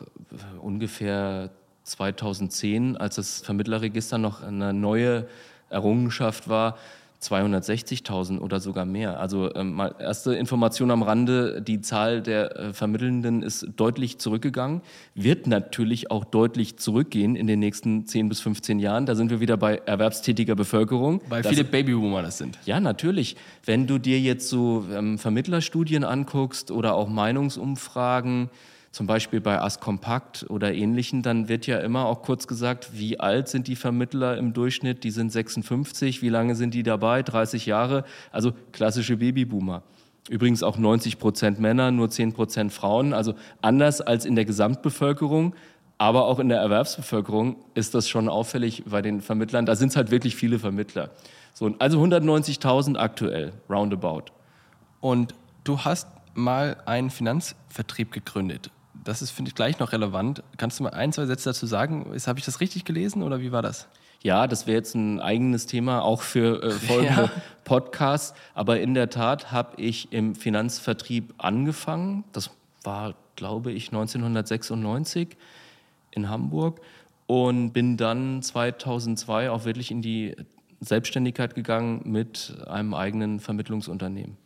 ungefähr 0.62 1.50
2010, 1.84 2.98
als 2.98 3.16
das 3.16 3.42
Vermittlerregister 3.42 4.18
noch 4.18 4.44
eine 4.44 4.74
neue 4.74 5.28
Errungenschaft 5.70 6.50
war, 6.50 6.78
260.000 7.22 8.40
oder 8.40 8.60
sogar 8.62 8.86
mehr. 8.86 9.20
Also 9.20 9.54
ähm, 9.54 9.74
mal 9.74 9.94
erste 10.00 10.36
Information 10.36 10.90
am 10.90 11.04
Rande, 11.04 11.62
die 11.62 11.82
Zahl 11.82 12.22
der 12.22 12.56
äh, 12.56 12.74
Vermittelnden 12.74 13.44
ist 13.44 13.68
deutlich 13.76 14.20
zurückgegangen, 14.20 14.82
wird 15.16 15.46
natürlich 15.46 16.12
auch 16.12 16.24
deutlich 16.24 16.78
zurückgehen 16.78 17.36
in 17.36 17.46
den 17.46 17.60
nächsten 17.60 18.06
10 18.06 18.30
bis 18.30 18.40
15 18.40 18.80
Jahren. 18.80 19.06
Da 19.06 19.16
sind 19.16 19.32
wir 19.32 19.42
wieder 19.42 19.58
bei 19.58 19.76
erwerbstätiger 19.86 20.56
Bevölkerung. 20.56 21.22
Weil 21.28 21.42
das, 21.42 21.52
viele 21.52 21.66
Babyboomer 21.66 22.22
das 22.22 22.38
sind. 22.38 22.58
Ja, 22.66 22.80
natürlich. 22.80 23.36
Wenn 23.66 23.86
du 23.86 23.98
dir 23.98 24.20
jetzt 24.20 24.48
so 24.48 24.86
ähm, 24.94 25.18
Vermittlerstudien 25.18 26.06
anguckst 26.06 26.72
oder 26.72 26.96
auch 26.96 27.10
Meinungsumfragen, 27.10 28.50
zum 28.92 29.06
Beispiel 29.06 29.40
bei 29.40 29.62
Askompakt 29.62 30.46
oder 30.50 30.74
ähnlichen, 30.74 31.22
dann 31.22 31.48
wird 31.48 31.68
ja 31.68 31.80
immer 31.80 32.06
auch 32.06 32.22
kurz 32.24 32.48
gesagt, 32.48 32.90
wie 32.94 33.20
alt 33.20 33.48
sind 33.48 33.68
die 33.68 33.76
Vermittler 33.76 34.38
im 34.38 34.54
Durchschnitt? 34.54 35.04
Die 35.04 35.12
sind 35.12 35.32
56, 35.32 36.22
wie 36.22 36.30
lange 36.30 36.56
sind 36.56 36.74
die 36.74 36.84
dabei? 36.84 37.22
30 37.22 37.66
Jahre, 37.66 38.04
also 38.32 38.52
klassische 38.72 39.18
Babyboomer. 39.18 39.84
Übrigens 40.30 40.64
auch 40.64 40.78
90 40.78 41.20
Prozent 41.20 41.60
Männer, 41.60 41.92
nur 41.92 42.10
10 42.10 42.34
Prozent 42.34 42.74
Frauen, 42.74 43.14
also 43.14 43.36
anders 43.62 44.02
als 44.02 44.26
in 44.26 44.36
der 44.36 44.46
Gesamtbevölkerung. 44.46 45.56
Aber 45.98 46.26
auch 46.26 46.40
in 46.40 46.48
der 46.48 46.60
Erwerbsbevölkerung 46.60 47.58
ist 47.74 47.94
das 47.94 48.08
schon 48.08 48.30
auffällig 48.30 48.84
bei 48.86 49.02
den 49.02 49.22
Vermittlern. 49.22 49.66
Da 49.66 49.76
sind 49.76 49.90
es 49.90 49.98
halt 49.98 50.12
wirklich 50.12 50.36
viele 50.36 50.58
Vermittler. 50.58 51.10
So, 51.54 51.76
also 51.78 52.02
190.000 52.02 52.98
aktuell, 52.98 53.52
roundabout. 53.70 54.32
Und 55.02 55.36
du 55.66 55.80
hast 55.80 56.08
mal 56.36 56.78
einen 56.86 57.10
Finanzvertrieb 57.10 58.14
gegründet 58.14 58.72
das 59.04 59.22
ist, 59.22 59.32
finde 59.32 59.50
ich, 59.50 59.56
gleich 59.56 59.80
noch 59.80 59.92
relevant. 59.92 60.44
Kannst 60.58 60.80
du 60.80 60.84
mal 60.84 60.92
ein, 60.92 61.12
zwei 61.12 61.26
Sätze 61.26 61.50
dazu 61.50 61.66
sagen? 61.66 62.06
Habe 62.26 62.40
ich 62.40 62.46
das 62.46 62.60
richtig 62.60 62.86
gelesen 62.86 63.24
oder 63.24 63.40
wie 63.42 63.52
war 63.52 63.62
das? 63.62 63.88
Ja, 64.22 64.48
das 64.48 64.68
wäre 64.68 64.78
jetzt 64.78 64.96
ein 64.96 65.22
eigenes 65.22 65.66
Thema 65.66 66.04
auch 66.04 66.22
für 66.22 66.62
äh, 66.62 66.72
folgende 66.88 67.24
ja. 67.24 67.32
Podcasts. 67.64 68.38
Aber 68.54 68.80
in 68.80 68.94
der 68.94 69.10
Tat 69.10 69.52
habe 69.52 69.82
ich 69.82 70.12
im 70.12 70.36
Finanzvertrieb 70.36 71.34
angefangen. 71.38 72.26
Das 72.34 72.52
war, 72.84 73.16
glaube 73.36 73.72
ich, 73.72 73.88
1996 73.88 75.38
in 76.12 76.30
Hamburg 76.30 76.82
und 77.28 77.72
bin 77.72 77.96
dann 77.96 78.42
2002 78.42 79.52
auch 79.52 79.64
wirklich 79.64 79.92
in 79.92 80.02
die 80.02 80.36
Selbstständigkeit 80.82 81.56
gegangen 81.56 82.02
mit 82.06 82.58
einem 82.68 82.94
eigenen 82.94 83.40
Vermittlungsunternehmen. 83.40 84.38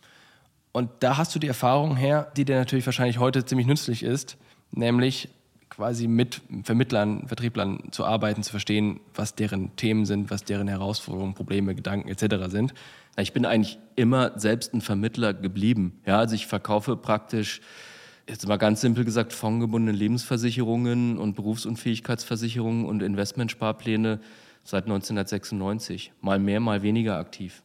Und 0.71 0.89
da 0.99 1.17
hast 1.17 1.33
du 1.35 1.39
die 1.39 1.47
Erfahrung 1.47 1.95
her, 1.95 2.31
die 2.35 2.45
dir 2.45 2.57
natürlich 2.57 2.85
wahrscheinlich 2.85 3.19
heute 3.19 3.45
ziemlich 3.45 3.67
nützlich 3.67 4.03
ist, 4.03 4.37
nämlich 4.73 5.29
quasi 5.69 6.07
mit 6.07 6.41
Vermittlern, 6.63 7.27
Vertrieblern 7.27 7.91
zu 7.91 8.05
arbeiten, 8.05 8.43
zu 8.43 8.51
verstehen, 8.51 8.99
was 9.15 9.33
deren 9.33 9.75
Themen 9.75 10.05
sind, 10.05 10.29
was 10.29 10.43
deren 10.43 10.67
Herausforderungen, 10.67 11.33
Probleme, 11.33 11.73
Gedanken 11.73 12.09
etc. 12.09 12.49
sind. 12.49 12.73
Ich 13.17 13.33
bin 13.33 13.45
eigentlich 13.45 13.79
immer 13.95 14.37
selbst 14.39 14.73
ein 14.73 14.81
Vermittler 14.81 15.33
geblieben. 15.33 15.99
Ja, 16.05 16.19
also 16.19 16.35
ich 16.35 16.45
verkaufe 16.45 16.95
praktisch, 16.95 17.61
jetzt 18.29 18.47
mal 18.47 18.57
ganz 18.57 18.81
simpel 18.81 19.03
gesagt, 19.03 19.33
fondgebundene 19.33 19.97
Lebensversicherungen 19.97 21.17
und 21.17 21.35
Berufsunfähigkeitsversicherungen 21.35 22.85
und 22.85 23.01
Investmentsparpläne 23.01 24.19
seit 24.63 24.85
1996. 24.85 26.11
Mal 26.21 26.37
mehr, 26.37 26.59
mal 26.59 26.83
weniger 26.83 27.17
aktiv. 27.17 27.63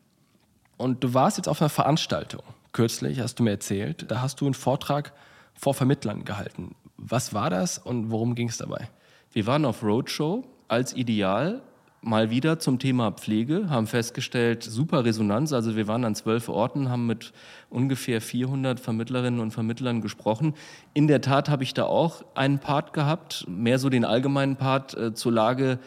Und 0.78 1.04
du 1.04 1.12
warst 1.12 1.36
jetzt 1.36 1.48
auf 1.48 1.60
einer 1.60 1.68
Veranstaltung, 1.68 2.42
kürzlich, 2.72 3.20
hast 3.20 3.38
du 3.38 3.42
mir 3.42 3.50
erzählt. 3.50 4.10
Da 4.10 4.22
hast 4.22 4.40
du 4.40 4.46
einen 4.46 4.54
Vortrag 4.54 5.12
vor 5.54 5.74
Vermittlern 5.74 6.24
gehalten. 6.24 6.74
Was 6.98 7.32
war 7.32 7.48
das 7.48 7.78
und 7.78 8.10
worum 8.10 8.34
ging 8.34 8.48
es 8.48 8.58
dabei? 8.58 8.90
Wir 9.32 9.46
waren 9.46 9.64
auf 9.64 9.82
Roadshow 9.82 10.44
als 10.66 10.94
Ideal 10.94 11.62
mal 12.00 12.30
wieder 12.30 12.58
zum 12.58 12.78
Thema 12.78 13.12
Pflege, 13.12 13.70
haben 13.70 13.86
festgestellt, 13.86 14.62
super 14.62 15.04
Resonanz. 15.04 15.52
Also 15.52 15.76
wir 15.76 15.88
waren 15.88 16.04
an 16.04 16.14
zwölf 16.14 16.48
Orten, 16.48 16.90
haben 16.90 17.06
mit 17.06 17.32
ungefähr 17.70 18.20
400 18.20 18.80
Vermittlerinnen 18.80 19.40
und 19.40 19.50
Vermittlern 19.50 20.00
gesprochen. 20.00 20.54
In 20.94 21.08
der 21.08 21.20
Tat 21.20 21.48
habe 21.48 21.64
ich 21.64 21.74
da 21.74 21.84
auch 21.84 22.24
einen 22.34 22.58
Part 22.58 22.92
gehabt, 22.92 23.46
mehr 23.48 23.78
so 23.78 23.88
den 23.88 24.04
allgemeinen 24.04 24.56
Part 24.56 24.96
äh, 24.96 25.14
zur 25.14 25.32
Lage 25.32 25.78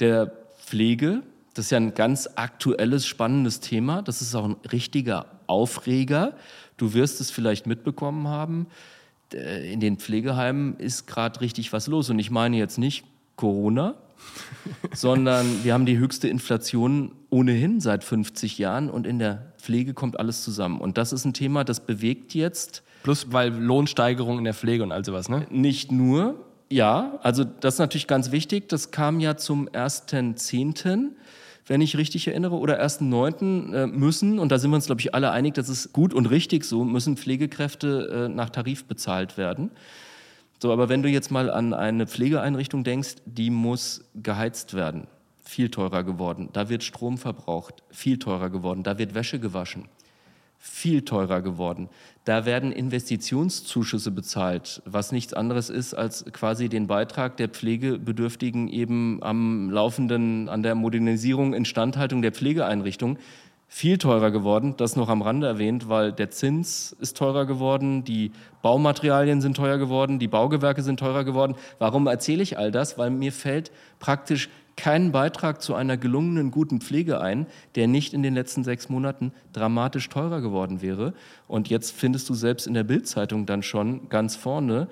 der 0.00 0.32
Pflege. 0.58 1.22
Das 1.54 1.66
ist 1.66 1.70
ja 1.70 1.78
ein 1.78 1.94
ganz 1.94 2.28
aktuelles, 2.36 3.06
spannendes 3.06 3.60
Thema. 3.60 4.02
Das 4.02 4.22
ist 4.22 4.34
auch 4.34 4.44
ein 4.44 4.56
richtiger 4.70 5.26
Aufreger. 5.46 6.34
Du 6.76 6.94
wirst 6.94 7.20
es 7.20 7.30
vielleicht 7.30 7.66
mitbekommen 7.66 8.28
haben. 8.28 8.66
Äh, 9.34 9.72
in 9.72 9.80
den 9.80 9.98
Pflegeheimen 9.98 10.76
ist 10.76 11.06
gerade 11.06 11.40
richtig 11.40 11.72
was 11.72 11.86
los. 11.86 12.10
Und 12.10 12.18
ich 12.18 12.30
meine 12.30 12.56
jetzt 12.56 12.78
nicht 12.78 13.04
Corona, 13.36 13.94
sondern 14.94 15.64
wir 15.64 15.74
haben 15.74 15.86
die 15.86 15.98
höchste 15.98 16.28
Inflation 16.28 17.12
ohnehin 17.30 17.80
seit 17.80 18.04
50 18.04 18.58
Jahren 18.58 18.90
und 18.90 19.06
in 19.06 19.18
der 19.18 19.52
Pflege 19.58 19.94
kommt 19.94 20.18
alles 20.18 20.42
zusammen. 20.42 20.80
Und 20.80 20.98
das 20.98 21.12
ist 21.12 21.24
ein 21.24 21.34
Thema, 21.34 21.64
das 21.64 21.80
bewegt 21.80 22.34
jetzt. 22.34 22.82
Plus 23.02 23.28
weil 23.30 23.52
Lohnsteigerung 23.52 24.38
in 24.38 24.44
der 24.44 24.54
Pflege 24.54 24.82
und 24.82 24.92
all 24.92 25.04
sowas, 25.04 25.28
ne? 25.28 25.46
Nicht 25.50 25.92
nur, 25.92 26.44
ja, 26.70 27.18
also 27.22 27.44
das 27.44 27.74
ist 27.74 27.78
natürlich 27.80 28.06
ganz 28.06 28.32
wichtig. 28.32 28.68
Das 28.68 28.90
kam 28.90 29.20
ja 29.20 29.36
zum 29.36 29.68
1.10 29.68 31.10
wenn 31.68 31.80
ich 31.80 31.96
richtig 31.96 32.26
erinnere, 32.26 32.56
oder 32.56 32.82
1.9. 32.82 33.74
Äh, 33.74 33.86
müssen, 33.86 34.38
und 34.38 34.50
da 34.50 34.58
sind 34.58 34.70
wir 34.70 34.76
uns, 34.76 34.86
glaube 34.86 35.00
ich, 35.00 35.14
alle 35.14 35.30
einig, 35.30 35.54
das 35.54 35.68
ist 35.68 35.92
gut 35.92 36.12
und 36.12 36.26
richtig 36.26 36.64
so, 36.64 36.84
müssen 36.84 37.16
Pflegekräfte 37.16 38.26
äh, 38.26 38.28
nach 38.28 38.50
Tarif 38.50 38.86
bezahlt 38.86 39.36
werden. 39.36 39.70
So, 40.60 40.72
aber 40.72 40.88
wenn 40.88 41.02
du 41.02 41.08
jetzt 41.08 41.30
mal 41.30 41.50
an 41.50 41.72
eine 41.72 42.06
Pflegeeinrichtung 42.06 42.82
denkst, 42.82 43.16
die 43.26 43.50
muss 43.50 44.10
geheizt 44.14 44.74
werden, 44.74 45.06
viel 45.44 45.70
teurer 45.70 46.02
geworden. 46.02 46.48
Da 46.52 46.68
wird 46.68 46.82
Strom 46.82 47.16
verbraucht, 47.16 47.84
viel 47.90 48.18
teurer 48.18 48.50
geworden. 48.50 48.82
Da 48.82 48.98
wird 48.98 49.14
Wäsche 49.14 49.38
gewaschen, 49.38 49.84
viel 50.58 51.02
teurer 51.02 51.40
geworden. 51.40 51.88
Da 52.24 52.44
werden 52.44 52.72
Investitionszuschüsse 52.72 54.10
bezahlt, 54.10 54.82
was 54.84 55.12
nichts 55.12 55.32
anderes 55.32 55.70
ist 55.70 55.94
als 55.94 56.24
quasi 56.32 56.68
den 56.68 56.86
Beitrag 56.86 57.36
der 57.36 57.48
Pflegebedürftigen 57.48 58.68
eben 58.68 59.22
am 59.22 59.70
laufenden, 59.70 60.48
an 60.48 60.62
der 60.62 60.74
Modernisierung, 60.74 61.54
Instandhaltung 61.54 62.20
der 62.20 62.32
Pflegeeinrichtung. 62.32 63.18
Viel 63.70 63.98
teurer 63.98 64.30
geworden, 64.30 64.74
das 64.78 64.96
noch 64.96 65.10
am 65.10 65.22
Rande 65.22 65.46
erwähnt, 65.46 65.88
weil 65.88 66.10
der 66.12 66.30
Zins 66.30 66.96
ist 67.00 67.18
teurer 67.18 67.44
geworden, 67.44 68.02
die 68.02 68.32
Baumaterialien 68.62 69.42
sind 69.42 69.56
teuer 69.56 69.76
geworden, 69.76 70.18
die 70.18 70.28
Baugewerke 70.28 70.82
sind 70.82 71.00
teurer 71.00 71.24
geworden. 71.24 71.54
Warum 71.78 72.06
erzähle 72.06 72.42
ich 72.42 72.58
all 72.58 72.72
das? 72.72 72.96
Weil 72.96 73.10
mir 73.10 73.30
fällt 73.30 73.70
praktisch 74.00 74.48
keinen 74.78 75.12
Beitrag 75.12 75.60
zu 75.60 75.74
einer 75.74 75.96
gelungenen 75.96 76.50
guten 76.50 76.80
Pflege 76.80 77.20
ein, 77.20 77.46
der 77.74 77.88
nicht 77.88 78.14
in 78.14 78.22
den 78.22 78.34
letzten 78.34 78.64
sechs 78.64 78.88
Monaten 78.88 79.32
dramatisch 79.52 80.08
teurer 80.08 80.40
geworden 80.40 80.80
wäre. 80.80 81.12
Und 81.48 81.68
jetzt 81.68 81.90
findest 81.90 82.28
du 82.30 82.34
selbst 82.34 82.66
in 82.66 82.74
der 82.74 82.84
Bildzeitung 82.84 83.44
dann 83.44 83.62
schon 83.62 84.08
ganz 84.08 84.36
vorne 84.36 84.88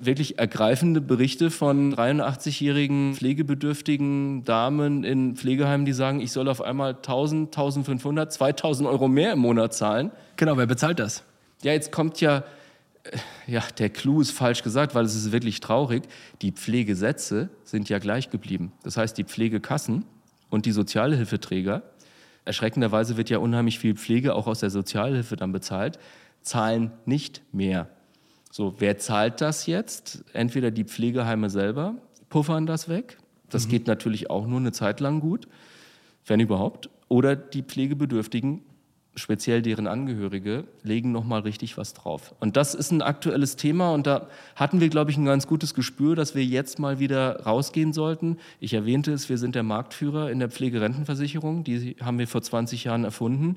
wirklich 0.00 0.38
ergreifende 0.38 1.00
Berichte 1.00 1.50
von 1.50 1.94
83-jährigen 1.94 3.14
pflegebedürftigen 3.14 4.44
Damen 4.44 5.02
in 5.04 5.36
Pflegeheimen, 5.36 5.86
die 5.86 5.92
sagen, 5.92 6.20
ich 6.20 6.32
soll 6.32 6.48
auf 6.48 6.60
einmal 6.60 6.94
1000, 6.94 7.48
1500, 7.48 8.32
2000 8.32 8.88
Euro 8.88 9.08
mehr 9.08 9.32
im 9.32 9.40
Monat 9.40 9.74
zahlen. 9.74 10.10
Genau, 10.36 10.56
wer 10.56 10.66
bezahlt 10.66 10.98
das? 10.98 11.24
Ja, 11.62 11.72
jetzt 11.72 11.90
kommt 11.90 12.20
ja 12.20 12.44
ja, 13.46 13.62
der 13.78 13.90
Clou 13.90 14.20
ist 14.20 14.30
falsch 14.30 14.62
gesagt, 14.62 14.94
weil 14.94 15.04
es 15.04 15.14
ist 15.14 15.32
wirklich 15.32 15.60
traurig. 15.60 16.04
Die 16.42 16.52
Pflegesätze 16.52 17.48
sind 17.64 17.88
ja 17.88 17.98
gleich 17.98 18.30
geblieben. 18.30 18.72
Das 18.82 18.96
heißt, 18.96 19.16
die 19.16 19.24
Pflegekassen 19.24 20.04
und 20.50 20.66
die 20.66 20.72
Sozialhilfeträger, 20.72 21.82
erschreckenderweise 22.44 23.16
wird 23.16 23.30
ja 23.30 23.38
unheimlich 23.38 23.78
viel 23.78 23.94
Pflege 23.94 24.34
auch 24.34 24.46
aus 24.46 24.60
der 24.60 24.70
Sozialhilfe 24.70 25.36
dann 25.36 25.52
bezahlt, 25.52 25.98
zahlen 26.42 26.92
nicht 27.04 27.42
mehr. 27.52 27.88
So, 28.50 28.74
wer 28.78 28.98
zahlt 28.98 29.40
das 29.40 29.66
jetzt? 29.66 30.24
Entweder 30.32 30.70
die 30.70 30.84
Pflegeheime 30.84 31.50
selber 31.50 31.96
puffern 32.28 32.66
das 32.66 32.88
weg. 32.88 33.18
Das 33.50 33.66
mhm. 33.66 33.70
geht 33.70 33.86
natürlich 33.86 34.30
auch 34.30 34.46
nur 34.46 34.60
eine 34.60 34.72
Zeit 34.72 35.00
lang 35.00 35.20
gut. 35.20 35.48
wenn 36.26 36.40
überhaupt. 36.40 36.90
Oder 37.08 37.36
die 37.36 37.62
Pflegebedürftigen, 37.62 38.60
speziell 39.18 39.62
deren 39.62 39.86
Angehörige, 39.86 40.64
legen 40.82 41.12
nochmal 41.12 41.40
richtig 41.40 41.76
was 41.76 41.94
drauf. 41.94 42.34
Und 42.40 42.56
das 42.56 42.74
ist 42.74 42.90
ein 42.90 43.02
aktuelles 43.02 43.56
Thema 43.56 43.92
und 43.92 44.06
da 44.06 44.28
hatten 44.56 44.80
wir, 44.80 44.88
glaube 44.88 45.10
ich, 45.10 45.16
ein 45.16 45.24
ganz 45.24 45.46
gutes 45.46 45.74
Gespür, 45.74 46.16
dass 46.16 46.34
wir 46.34 46.44
jetzt 46.44 46.78
mal 46.78 46.98
wieder 46.98 47.42
rausgehen 47.44 47.92
sollten. 47.92 48.38
Ich 48.60 48.74
erwähnte 48.74 49.12
es, 49.12 49.28
wir 49.28 49.38
sind 49.38 49.54
der 49.54 49.62
Marktführer 49.62 50.30
in 50.30 50.38
der 50.38 50.48
Pflegerentenversicherung, 50.48 51.64
die 51.64 51.96
haben 52.00 52.18
wir 52.18 52.28
vor 52.28 52.42
20 52.42 52.84
Jahren 52.84 53.04
erfunden. 53.04 53.56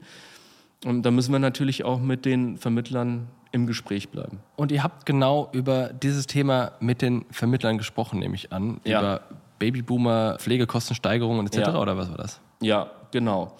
Und 0.83 1.03
da 1.03 1.11
müssen 1.11 1.31
wir 1.31 1.39
natürlich 1.39 1.83
auch 1.83 1.99
mit 1.99 2.25
den 2.25 2.57
Vermittlern 2.57 3.27
im 3.51 3.67
Gespräch 3.67 4.09
bleiben. 4.09 4.39
Und 4.55 4.71
ihr 4.71 4.83
habt 4.83 5.05
genau 5.05 5.49
über 5.51 5.91
dieses 5.93 6.25
Thema 6.25 6.71
mit 6.79 7.01
den 7.01 7.25
Vermittlern 7.31 7.77
gesprochen, 7.77 8.19
nehme 8.19 8.35
ich 8.35 8.51
an. 8.51 8.79
Ja. 8.83 8.99
Über 8.99 9.21
Babyboomer, 9.59 10.37
Pflegekostensteigerungen 10.39 11.45
etc. 11.45 11.57
Ja. 11.57 11.79
oder 11.79 11.97
was 11.97 12.09
war 12.09 12.17
das? 12.17 12.39
Ja, 12.61 12.89
genau. 13.11 13.55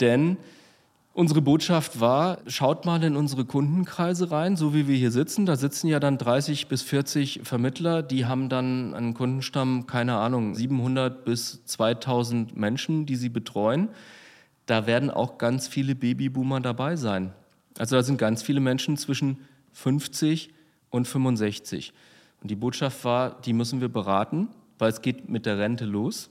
Denn 0.00 0.36
unsere 1.16 1.40
Botschaft 1.40 1.98
war, 1.98 2.40
schaut 2.46 2.84
mal 2.84 3.02
in 3.02 3.16
unsere 3.16 3.46
Kundenkreise 3.46 4.30
rein, 4.30 4.54
so 4.54 4.74
wie 4.74 4.86
wir 4.86 4.96
hier 4.96 5.10
sitzen. 5.10 5.46
Da 5.46 5.56
sitzen 5.56 5.88
ja 5.88 5.98
dann 5.98 6.18
30 6.18 6.68
bis 6.68 6.82
40 6.82 7.40
Vermittler, 7.42 8.02
die 8.02 8.26
haben 8.26 8.50
dann 8.50 8.92
einen 8.92 9.14
Kundenstamm, 9.14 9.86
keine 9.86 10.16
Ahnung, 10.16 10.54
700 10.54 11.24
bis 11.24 11.64
2000 11.64 12.54
Menschen, 12.54 13.06
die 13.06 13.16
sie 13.16 13.30
betreuen. 13.30 13.88
Da 14.66 14.86
werden 14.86 15.10
auch 15.10 15.38
ganz 15.38 15.68
viele 15.68 15.94
Babyboomer 15.94 16.60
dabei 16.60 16.96
sein. 16.96 17.32
Also 17.78 17.96
da 17.96 18.02
sind 18.02 18.18
ganz 18.18 18.42
viele 18.42 18.60
Menschen 18.60 18.98
zwischen 18.98 19.38
50 19.72 20.50
und 20.90 21.08
65. 21.08 21.94
Und 22.42 22.50
die 22.50 22.56
Botschaft 22.56 23.04
war, 23.06 23.40
die 23.40 23.54
müssen 23.54 23.80
wir 23.80 23.88
beraten, 23.88 24.48
weil 24.78 24.90
es 24.90 25.00
geht 25.00 25.30
mit 25.30 25.46
der 25.46 25.58
Rente 25.58 25.86
los. 25.86 26.28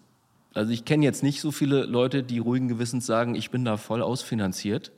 Also 0.56 0.72
ich 0.72 0.86
kenne 0.86 1.04
jetzt 1.04 1.22
nicht 1.22 1.42
so 1.42 1.52
viele 1.52 1.84
Leute, 1.84 2.24
die 2.24 2.40
ruhigen 2.40 2.70
Gewissens 2.70 3.06
sagen, 3.06 3.36
ich 3.36 3.52
bin 3.52 3.66
da 3.66 3.76
voll 3.76 4.02
ausfinanziert. 4.02 4.92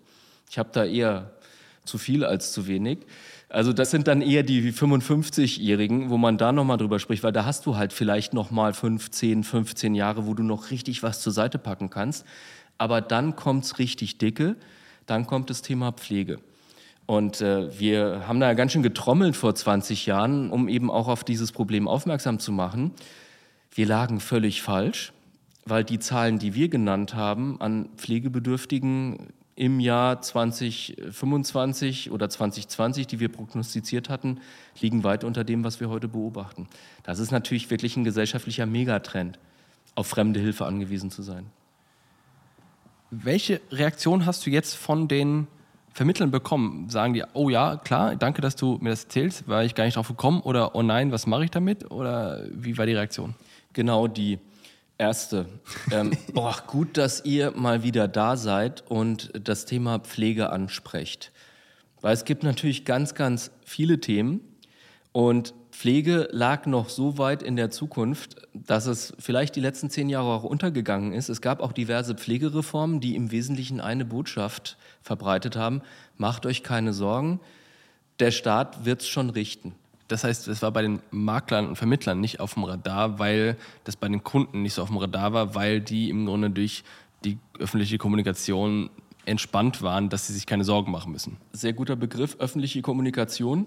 Ich 0.49 0.59
habe 0.59 0.69
da 0.71 0.85
eher 0.85 1.31
zu 1.83 1.97
viel 1.97 2.23
als 2.23 2.51
zu 2.51 2.67
wenig. 2.67 2.99
Also 3.49 3.73
das 3.73 3.89
sind 3.89 4.07
dann 4.07 4.21
eher 4.21 4.43
die 4.43 4.71
55-Jährigen, 4.71 6.11
wo 6.11 6.17
man 6.17 6.37
da 6.37 6.51
nochmal 6.51 6.77
drüber 6.77 6.99
spricht, 6.99 7.23
weil 7.23 7.31
da 7.31 7.45
hast 7.45 7.65
du 7.65 7.75
halt 7.75 7.91
vielleicht 7.91 8.33
nochmal 8.33 8.73
15, 8.73 9.43
15 9.43 9.95
Jahre, 9.95 10.27
wo 10.27 10.35
du 10.35 10.43
noch 10.43 10.69
richtig 10.69 11.01
was 11.01 11.21
zur 11.21 11.33
Seite 11.33 11.57
packen 11.57 11.89
kannst. 11.89 12.23
Aber 12.77 13.01
dann 13.01 13.35
kommt's 13.35 13.79
richtig 13.79 14.19
dicke, 14.19 14.57
dann 15.07 15.25
kommt 15.25 15.49
das 15.49 15.63
Thema 15.63 15.91
Pflege. 15.91 16.39
Und 17.07 17.41
äh, 17.41 17.79
wir 17.79 18.27
haben 18.27 18.39
da 18.39 18.53
ganz 18.53 18.73
schön 18.73 18.83
getrommelt 18.83 19.35
vor 19.35 19.55
20 19.55 20.05
Jahren, 20.05 20.51
um 20.51 20.67
eben 20.67 20.91
auch 20.91 21.07
auf 21.07 21.23
dieses 21.23 21.51
Problem 21.51 21.87
aufmerksam 21.87 22.37
zu 22.37 22.51
machen. 22.51 22.91
Wir 23.71 23.87
lagen 23.87 24.19
völlig 24.19 24.61
falsch, 24.61 25.13
weil 25.69 25.83
die 25.83 25.99
Zahlen, 25.99 26.39
die 26.39 26.53
wir 26.53 26.69
genannt 26.69 27.13
haben 27.13 27.59
an 27.59 27.89
Pflegebedürftigen 27.97 29.33
im 29.55 29.79
Jahr 29.79 30.21
2025 30.21 32.11
oder 32.11 32.29
2020, 32.29 33.07
die 33.07 33.19
wir 33.19 33.29
prognostiziert 33.29 34.07
hatten, 34.07 34.39
liegen 34.79 35.03
weit 35.03 35.23
unter 35.23 35.43
dem, 35.43 35.63
was 35.63 35.79
wir 35.79 35.89
heute 35.89 36.07
beobachten. 36.07 36.67
Das 37.03 37.19
ist 37.19 37.31
natürlich 37.31 37.69
wirklich 37.71 37.97
ein 37.97 38.03
gesellschaftlicher 38.03 38.67
Megatrend, 38.67 39.39
auf 39.95 40.07
fremde 40.07 40.39
Hilfe 40.39 40.65
angewiesen 40.65 41.09
zu 41.09 41.23
sein. 41.23 41.47
Welche 43.09 43.61
Reaktion 43.71 44.25
hast 44.25 44.45
du 44.45 44.51
jetzt 44.51 44.75
von 44.75 45.07
den 45.07 45.47
Vermittlern 45.91 46.29
bekommen? 46.29 46.89
Sagen 46.89 47.15
die, 47.15 47.23
oh 47.33 47.49
ja, 47.49 47.77
klar, 47.77 48.15
danke, 48.15 48.41
dass 48.41 48.55
du 48.55 48.77
mir 48.79 48.91
das 48.91 49.05
erzählst, 49.05 49.47
war 49.47 49.63
ich 49.63 49.73
gar 49.73 49.85
nicht 49.85 49.95
drauf 49.95 50.09
gekommen? 50.09 50.41
Oder 50.41 50.75
oh 50.75 50.83
nein, 50.83 51.11
was 51.11 51.25
mache 51.25 51.45
ich 51.45 51.51
damit? 51.51 51.89
Oder 51.89 52.45
wie 52.51 52.77
war 52.77 52.85
die 52.85 52.93
Reaktion? 52.93 53.33
Genau 53.73 54.07
die 54.07 54.37
erste. 54.97 55.47
Ähm, 55.91 56.11
boah, 56.33 56.55
gut, 56.67 56.97
dass 56.97 57.23
ihr 57.25 57.51
mal 57.51 57.83
wieder 57.83 58.07
da 58.07 58.37
seid 58.37 58.83
und 58.89 59.31
das 59.41 59.65
Thema 59.65 59.99
Pflege 59.99 60.49
ansprecht. 60.49 61.31
Weil 62.01 62.13
es 62.13 62.25
gibt 62.25 62.43
natürlich 62.43 62.85
ganz, 62.85 63.15
ganz 63.15 63.51
viele 63.65 63.99
Themen 63.99 64.41
und 65.11 65.53
Pflege 65.71 66.27
lag 66.31 66.65
noch 66.65 66.89
so 66.89 67.19
weit 67.19 67.43
in 67.43 67.55
der 67.55 67.69
Zukunft, 67.69 68.35
dass 68.53 68.87
es 68.87 69.13
vielleicht 69.19 69.55
die 69.55 69.59
letzten 69.59 69.91
zehn 69.91 70.09
Jahre 70.09 70.29
auch 70.29 70.43
untergegangen 70.43 71.13
ist. 71.13 71.29
Es 71.29 71.39
gab 71.39 71.59
auch 71.59 71.71
diverse 71.71 72.15
Pflegereformen, 72.15 72.99
die 72.99 73.15
im 73.15 73.29
Wesentlichen 73.29 73.79
eine 73.79 74.03
Botschaft 74.03 74.77
verbreitet 75.03 75.55
haben. 75.55 75.83
Macht 76.17 76.47
euch 76.47 76.63
keine 76.63 76.93
Sorgen, 76.93 77.39
der 78.19 78.31
Staat 78.31 78.85
wird 78.85 79.01
es 79.01 79.07
schon 79.07 79.29
richten. 79.29 79.75
Das 80.07 80.23
heißt, 80.23 80.47
es 80.47 80.61
war 80.61 80.71
bei 80.71 80.81
den 80.81 81.01
Maklern 81.11 81.67
und 81.67 81.75
Vermittlern 81.75 82.21
nicht 82.21 82.39
auf 82.39 82.53
dem 82.53 82.63
Radar, 82.63 83.19
weil 83.19 83.57
das 83.83 83.95
bei 83.95 84.07
den 84.07 84.23
Kunden 84.23 84.61
nicht 84.61 84.73
so 84.73 84.81
auf 84.81 84.87
dem 84.87 84.97
Radar 84.97 85.33
war, 85.33 85.55
weil 85.55 85.81
die 85.81 86.09
im 86.09 86.25
Grunde 86.25 86.49
durch 86.49 86.83
die 87.25 87.37
öffentliche 87.59 87.97
Kommunikation 87.97 88.89
entspannt 89.25 89.81
waren, 89.81 90.09
dass 90.09 90.27
sie 90.27 90.33
sich 90.33 90.45
keine 90.45 90.63
Sorgen 90.63 90.91
machen 90.91 91.11
müssen. 91.11 91.37
Sehr 91.51 91.73
guter 91.73 91.97
Begriff, 91.97 92.37
öffentliche 92.39 92.81
Kommunikation. 92.81 93.65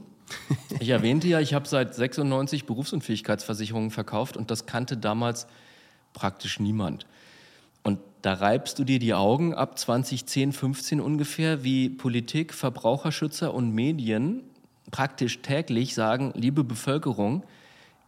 Ich 0.79 0.89
erwähnte 0.89 1.29
ja, 1.29 1.41
ich 1.41 1.53
habe 1.55 1.69
seit 1.69 1.95
96 1.95 2.65
Berufsunfähigkeitsversicherungen 2.65 3.91
verkauft 3.91 4.37
und 4.37 4.51
das 4.51 4.65
kannte 4.65 4.97
damals 4.97 5.47
praktisch 6.15 6.61
niemand. 6.61 7.07
Und 7.83 7.99
da 8.23 8.35
reibst 8.35 8.79
du 8.79 8.85
dir 8.85 8.99
die 8.99 9.13
Augen 9.13 9.55
ab 9.55 9.79
2010, 9.79 10.53
15 10.53 11.01
ungefähr, 11.01 11.65
wie 11.65 11.89
Politik, 11.89 12.55
Verbraucherschützer 12.55 13.53
und 13.53 13.75
Medien 13.75 14.43
praktisch 14.91 15.43
täglich 15.43 15.95
sagen, 15.95 16.33
liebe 16.35 16.65
Bevölkerung, 16.65 17.45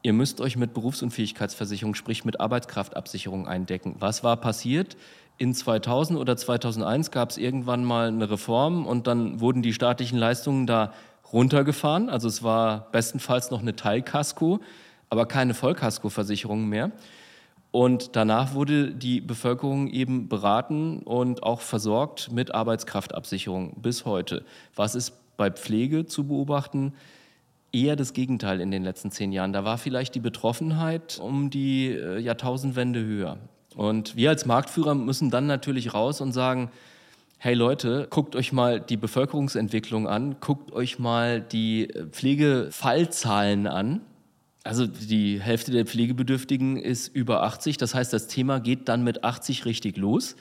ihr 0.03 0.13
müsst 0.13 0.41
euch 0.41 0.57
mit 0.57 0.75
Berufsunfähigkeitsversicherung, 0.75 1.95
sprich 1.95 2.25
mit 2.25 2.41
Arbeitskraftabsicherung 2.41 3.47
eindecken. 3.47 3.97
Was 3.99 4.25
war 4.25 4.37
passiert? 4.37 4.97
In 5.39 5.55
2000 5.55 6.19
oder 6.19 6.37
2001 6.37 7.11
gab 7.11 7.31
es 7.31 7.39
irgendwann 7.39 7.85
mal 7.85 8.09
eine 8.09 8.31
Reform 8.31 8.87
und 8.87 9.07
dann 9.07 9.41
wurden 9.41 9.63
die 9.63 9.73
staatlichen 9.73 10.19
Leistungen 10.19 10.67
da 10.67 10.93
runtergefahren. 11.33 12.11
Also 12.11 12.29
es 12.29 12.43
war 12.43 12.91
bestenfalls 12.93 13.51
noch 13.51 13.61
eine 13.61 13.75
Teilkasko, 13.75 14.61
aber 15.09 15.27
keine 15.27 15.55
Vollkaskoversicherung 15.55 16.69
mehr. 16.69 16.93
Und 17.71 18.17
danach 18.17 18.53
wurde 18.53 18.93
die 18.93 19.23
Bevölkerung 19.23 19.89
eben 19.89 20.29
beraten 20.29 20.99
und 20.99 21.43
auch 21.43 21.63
versorgt 21.63 22.31
mit 22.31 22.55
Arbeitskraftabsicherung 22.55 23.81
bis 23.81 24.05
heute. 24.05 24.45
Was 24.77 24.95
ist 24.95 25.22
bei 25.37 25.51
Pflege 25.51 26.07
zu 26.07 26.27
beobachten? 26.27 26.95
Eher 27.73 27.97
das 27.97 28.13
Gegenteil 28.13 28.61
in 28.61 28.71
den 28.71 28.85
letzten 28.85 29.11
zehn 29.11 29.33
Jahren. 29.33 29.53
Da 29.53 29.65
war 29.65 29.79
vielleicht 29.79 30.15
die 30.15 30.21
Betroffenheit 30.21 31.19
um 31.21 31.51
die 31.51 31.89
äh, 31.89 32.19
Jahrtausendwende 32.19 33.03
höher. 33.03 33.39
Und 33.75 34.17
wir 34.17 34.31
als 34.31 34.47
Marktführer 34.47 34.95
müssen 34.95 35.31
dann 35.31 35.47
natürlich 35.47 35.95
raus 35.95 36.21
und 36.21 36.33
sagen, 36.33 36.71
hey 37.39 37.55
Leute, 37.55 38.07
guckt 38.11 38.37
euch 38.37 38.53
mal 38.53 38.81
die 38.81 38.97
Bevölkerungsentwicklung 38.97 40.07
an, 40.07 40.37
guckt 40.41 40.73
euch 40.73 40.99
mal 40.99 41.41
die 41.41 41.89
Pflegefallzahlen 42.13 43.67
an. 43.67 44.01
Also 44.65 44.87
die 44.87 45.41
Hälfte 45.41 45.73
der 45.73 45.87
Pflegebedürftigen 45.87 46.77
ist 46.77 47.09
über 47.09 47.43
80. 47.43 47.79
Das 47.79 47.95
heißt, 47.95 48.13
das 48.13 48.29
Thema 48.29 48.61
geht 48.61 48.89
dann 48.89 49.03
mit 49.03 49.25
80 49.25 49.65
richtig 49.65 49.97
los. 49.97 50.37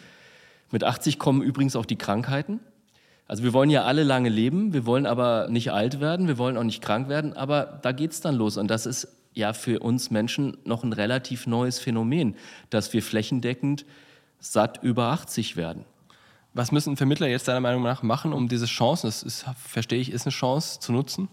Mit 0.69 0.83
80 0.83 1.17
kommen 1.17 1.41
übrigens 1.41 1.75
auch 1.75 1.87
die 1.87 1.95
Krankheiten. 1.95 2.59
Also 3.31 3.43
wir 3.43 3.53
wollen 3.53 3.69
ja 3.69 3.85
alle 3.85 4.03
lange 4.03 4.27
leben, 4.27 4.73
wir 4.73 4.85
wollen 4.85 5.05
aber 5.05 5.47
nicht 5.49 5.71
alt 5.71 6.01
werden, 6.01 6.27
wir 6.27 6.37
wollen 6.37 6.57
auch 6.57 6.65
nicht 6.65 6.81
krank 6.81 7.07
werden, 7.07 7.31
aber 7.31 7.79
da 7.81 7.93
geht 7.93 8.11
es 8.11 8.19
dann 8.19 8.35
los. 8.35 8.57
Und 8.57 8.67
das 8.67 8.85
ist 8.85 9.07
ja 9.33 9.53
für 9.53 9.79
uns 9.79 10.11
Menschen 10.11 10.57
noch 10.65 10.83
ein 10.83 10.91
relativ 10.91 11.47
neues 11.47 11.79
Phänomen, 11.79 12.35
dass 12.71 12.91
wir 12.91 13.01
flächendeckend 13.01 13.85
satt 14.41 14.83
über 14.83 15.11
80 15.11 15.55
werden. 15.55 15.85
Was 16.53 16.73
müssen 16.73 16.97
Vermittler 16.97 17.27
jetzt 17.27 17.47
deiner 17.47 17.61
Meinung 17.61 17.83
nach 17.83 18.03
machen, 18.03 18.33
um 18.33 18.49
diese 18.49 18.65
Chance, 18.65 19.07
das 19.07 19.23
ist, 19.23 19.45
verstehe 19.65 20.01
ich, 20.01 20.11
ist 20.11 20.25
eine 20.25 20.33
Chance 20.33 20.81
zu 20.81 20.91
nutzen? 20.91 21.29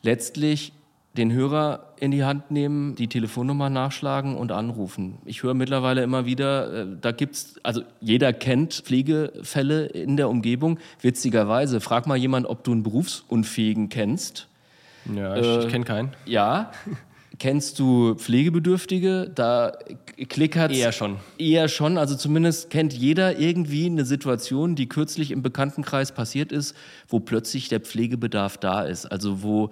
Letztlich 0.00 0.72
den 1.16 1.32
Hörer 1.32 1.92
in 2.00 2.10
die 2.10 2.24
Hand 2.24 2.50
nehmen, 2.50 2.94
die 2.94 3.08
Telefonnummer 3.08 3.68
nachschlagen 3.68 4.34
und 4.36 4.50
anrufen. 4.50 5.18
Ich 5.24 5.42
höre 5.42 5.54
mittlerweile 5.54 6.02
immer 6.02 6.24
wieder, 6.24 6.72
äh, 6.72 6.86
da 7.00 7.12
gibt's, 7.12 7.56
also 7.62 7.82
jeder 8.00 8.32
kennt 8.32 8.74
Pflegefälle 8.74 9.86
in 9.86 10.16
der 10.16 10.30
Umgebung. 10.30 10.78
Witzigerweise, 11.00 11.80
frag 11.80 12.06
mal 12.06 12.16
jemand, 12.16 12.46
ob 12.46 12.64
du 12.64 12.72
einen 12.72 12.82
Berufsunfähigen 12.82 13.90
kennst. 13.90 14.48
Ja, 15.14 15.36
ich, 15.36 15.46
äh, 15.46 15.60
ich 15.64 15.68
kenne 15.68 15.84
keinen. 15.84 16.10
Ja. 16.24 16.72
Kennst 17.38 17.78
du 17.80 18.14
Pflegebedürftige? 18.14 19.28
Da 19.34 19.72
klickert 20.28 20.70
Eher 20.70 20.92
schon. 20.92 21.16
Eher 21.38 21.66
schon. 21.66 21.98
Also 21.98 22.14
zumindest 22.14 22.70
kennt 22.70 22.92
jeder 22.92 23.38
irgendwie 23.38 23.86
eine 23.86 24.04
Situation, 24.04 24.76
die 24.76 24.88
kürzlich 24.88 25.30
im 25.32 25.42
Bekanntenkreis 25.42 26.12
passiert 26.12 26.52
ist, 26.52 26.76
wo 27.08 27.18
plötzlich 27.20 27.68
der 27.68 27.80
Pflegebedarf 27.80 28.58
da 28.58 28.82
ist. 28.82 29.06
Also 29.06 29.42
wo 29.42 29.70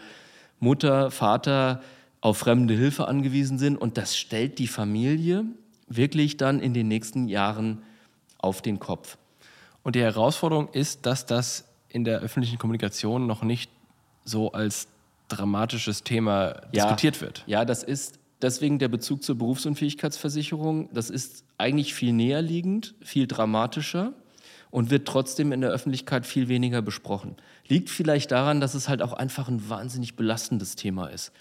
Mutter, 0.61 1.11
Vater 1.11 1.83
auf 2.21 2.39
fremde 2.39 2.75
Hilfe 2.75 3.09
angewiesen 3.09 3.59
sind. 3.59 3.77
Und 3.77 3.97
das 3.97 4.17
stellt 4.17 4.59
die 4.59 4.67
Familie 4.69 5.45
wirklich 5.89 6.37
dann 6.37 6.61
in 6.61 6.75
den 6.75 6.89
nächsten 6.89 7.29
Jahren 7.29 7.83
auf 8.39 8.63
den 8.63 8.79
Kopf. 8.79 9.19
Und 9.83 9.97
die 9.97 10.03
Herausforderung 10.03 10.69
ist, 10.73 11.07
dass 11.07 11.27
das 11.27 11.65
in 11.89 12.05
der 12.05 12.21
öffentlichen 12.21 12.59
Kommunikation 12.59 13.27
noch 13.27 13.43
nicht 13.43 13.71
so 14.25 14.53
als 14.53 14.87
dramatisches 15.29 16.05
Thema 16.05 16.61
Ja. 16.73 16.85
diskutiert 16.85 17.21
wird. 17.21 17.43
Ja, 17.47 17.65
das 17.65 17.83
ist 17.83 18.21
Deswegen 18.43 18.79
der 18.79 18.89
Bezug 18.89 19.23
zur 19.23 19.37
Berufsunfähigkeitsversicherung, 19.37 20.89
das 20.95 21.11
ist 21.11 21.45
eigentlich 21.59 21.93
viel 21.95 22.13
näher 22.13 22.41
liegend, 22.41 22.95
viel 23.03 23.27
dramatischer 23.27 24.15
und 24.71 24.91
wird 24.91 25.07
trotzdem 25.07 25.53
in 25.53 25.61
der 25.61 25.71
Öffentlichkeit 25.71 26.27
viel 26.27 26.49
weniger 26.49 26.83
besprochen. 26.83 27.37
Liegt 27.67 27.91
vielleicht 27.91 28.31
daran, 28.31 28.61
dass 28.61 28.75
es 28.75 28.89
halt 28.89 29.03
auch 29.03 29.13
einfach 29.13 29.49
ein 29.49 29.69
wahnsinnig 29.69 30.17
belastendes 30.17 30.77
Thema 30.77 31.09
ist. 31.09 31.33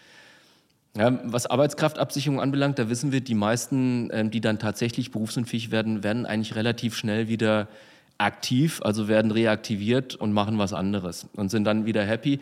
Ja, 0.97 1.19
was 1.23 1.45
Arbeitskraftabsicherung 1.45 2.41
anbelangt, 2.41 2.79
da 2.79 2.89
wissen 2.89 3.11
wir, 3.11 3.21
die 3.21 3.35
meisten, 3.35 4.09
ähm, 4.11 4.31
die 4.31 4.41
dann 4.41 4.57
tatsächlich 4.57 5.11
berufsunfähig 5.11 5.69
werden, 5.69 6.03
werden 6.03 6.25
eigentlich 6.25 6.55
relativ 6.55 6.95
schnell 6.95 7.27
wieder 7.27 7.67
aktiv, 8.17 8.81
also 8.83 9.07
werden 9.07 9.31
reaktiviert 9.31 10.15
und 10.15 10.33
machen 10.33 10.57
was 10.57 10.73
anderes 10.73 11.27
und 11.35 11.49
sind 11.49 11.63
dann 11.63 11.85
wieder 11.85 12.03
happy. 12.03 12.39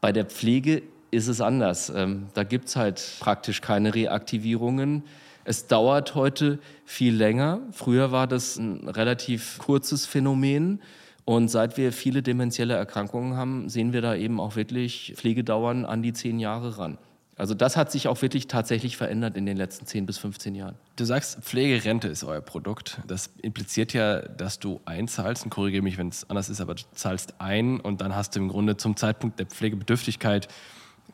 Bei 0.00 0.12
der 0.12 0.26
Pflege 0.26 0.82
ist 1.10 1.28
es 1.28 1.40
anders. 1.40 1.90
Ähm, 1.94 2.26
da 2.34 2.44
gibt 2.44 2.68
es 2.68 2.76
halt 2.76 3.02
praktisch 3.20 3.62
keine 3.62 3.94
Reaktivierungen. 3.94 5.02
Es 5.48 5.66
dauert 5.66 6.14
heute 6.14 6.58
viel 6.84 7.14
länger. 7.14 7.60
Früher 7.72 8.12
war 8.12 8.26
das 8.26 8.58
ein 8.58 8.86
relativ 8.86 9.56
kurzes 9.56 10.04
Phänomen. 10.04 10.82
Und 11.24 11.48
seit 11.48 11.78
wir 11.78 11.94
viele 11.94 12.22
dementielle 12.22 12.74
Erkrankungen 12.74 13.34
haben, 13.34 13.70
sehen 13.70 13.94
wir 13.94 14.02
da 14.02 14.14
eben 14.14 14.40
auch 14.40 14.56
wirklich 14.56 15.14
Pflegedauern 15.16 15.86
an 15.86 16.02
die 16.02 16.12
zehn 16.12 16.38
Jahre 16.38 16.76
ran. 16.76 16.98
Also 17.36 17.54
das 17.54 17.78
hat 17.78 17.90
sich 17.90 18.08
auch 18.08 18.20
wirklich 18.20 18.46
tatsächlich 18.46 18.98
verändert 18.98 19.38
in 19.38 19.46
den 19.46 19.56
letzten 19.56 19.86
10 19.86 20.04
bis 20.04 20.18
15 20.18 20.54
Jahren. 20.54 20.74
Du 20.96 21.04
sagst, 21.04 21.38
Pflegerente 21.40 22.08
ist 22.08 22.24
euer 22.24 22.42
Produkt. 22.42 23.00
Das 23.06 23.30
impliziert 23.40 23.94
ja, 23.94 24.20
dass 24.20 24.58
du 24.58 24.82
einzahlst, 24.84 25.44
und 25.44 25.50
korrigiere 25.50 25.82
mich, 25.82 25.96
wenn 25.96 26.08
es 26.08 26.28
anders 26.28 26.50
ist, 26.50 26.60
aber 26.60 26.74
du 26.74 26.82
zahlst 26.92 27.40
ein 27.40 27.80
und 27.80 28.02
dann 28.02 28.14
hast 28.14 28.36
du 28.36 28.40
im 28.40 28.48
Grunde 28.48 28.76
zum 28.76 28.96
Zeitpunkt 28.96 29.38
der 29.38 29.46
Pflegebedürftigkeit 29.46 30.48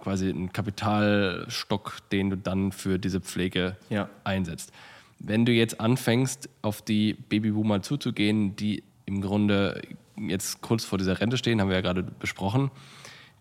quasi 0.04 0.28
ein 0.28 0.52
Kapitalstock, 0.52 1.96
den 2.12 2.30
du 2.30 2.36
dann 2.36 2.72
für 2.72 2.98
diese 2.98 3.20
Pflege 3.20 3.76
ja. 3.88 4.08
einsetzt. 4.22 4.70
Wenn 5.18 5.46
du 5.46 5.52
jetzt 5.52 5.80
anfängst, 5.80 6.50
auf 6.60 6.82
die 6.82 7.14
Babyboomer 7.14 7.80
zuzugehen, 7.82 8.54
die 8.54 8.84
im 9.06 9.22
Grunde 9.22 9.80
jetzt 10.16 10.60
kurz 10.60 10.84
vor 10.84 10.98
dieser 10.98 11.20
Rente 11.20 11.38
stehen, 11.38 11.60
haben 11.60 11.68
wir 11.68 11.76
ja 11.76 11.80
gerade 11.80 12.02
besprochen, 12.02 12.70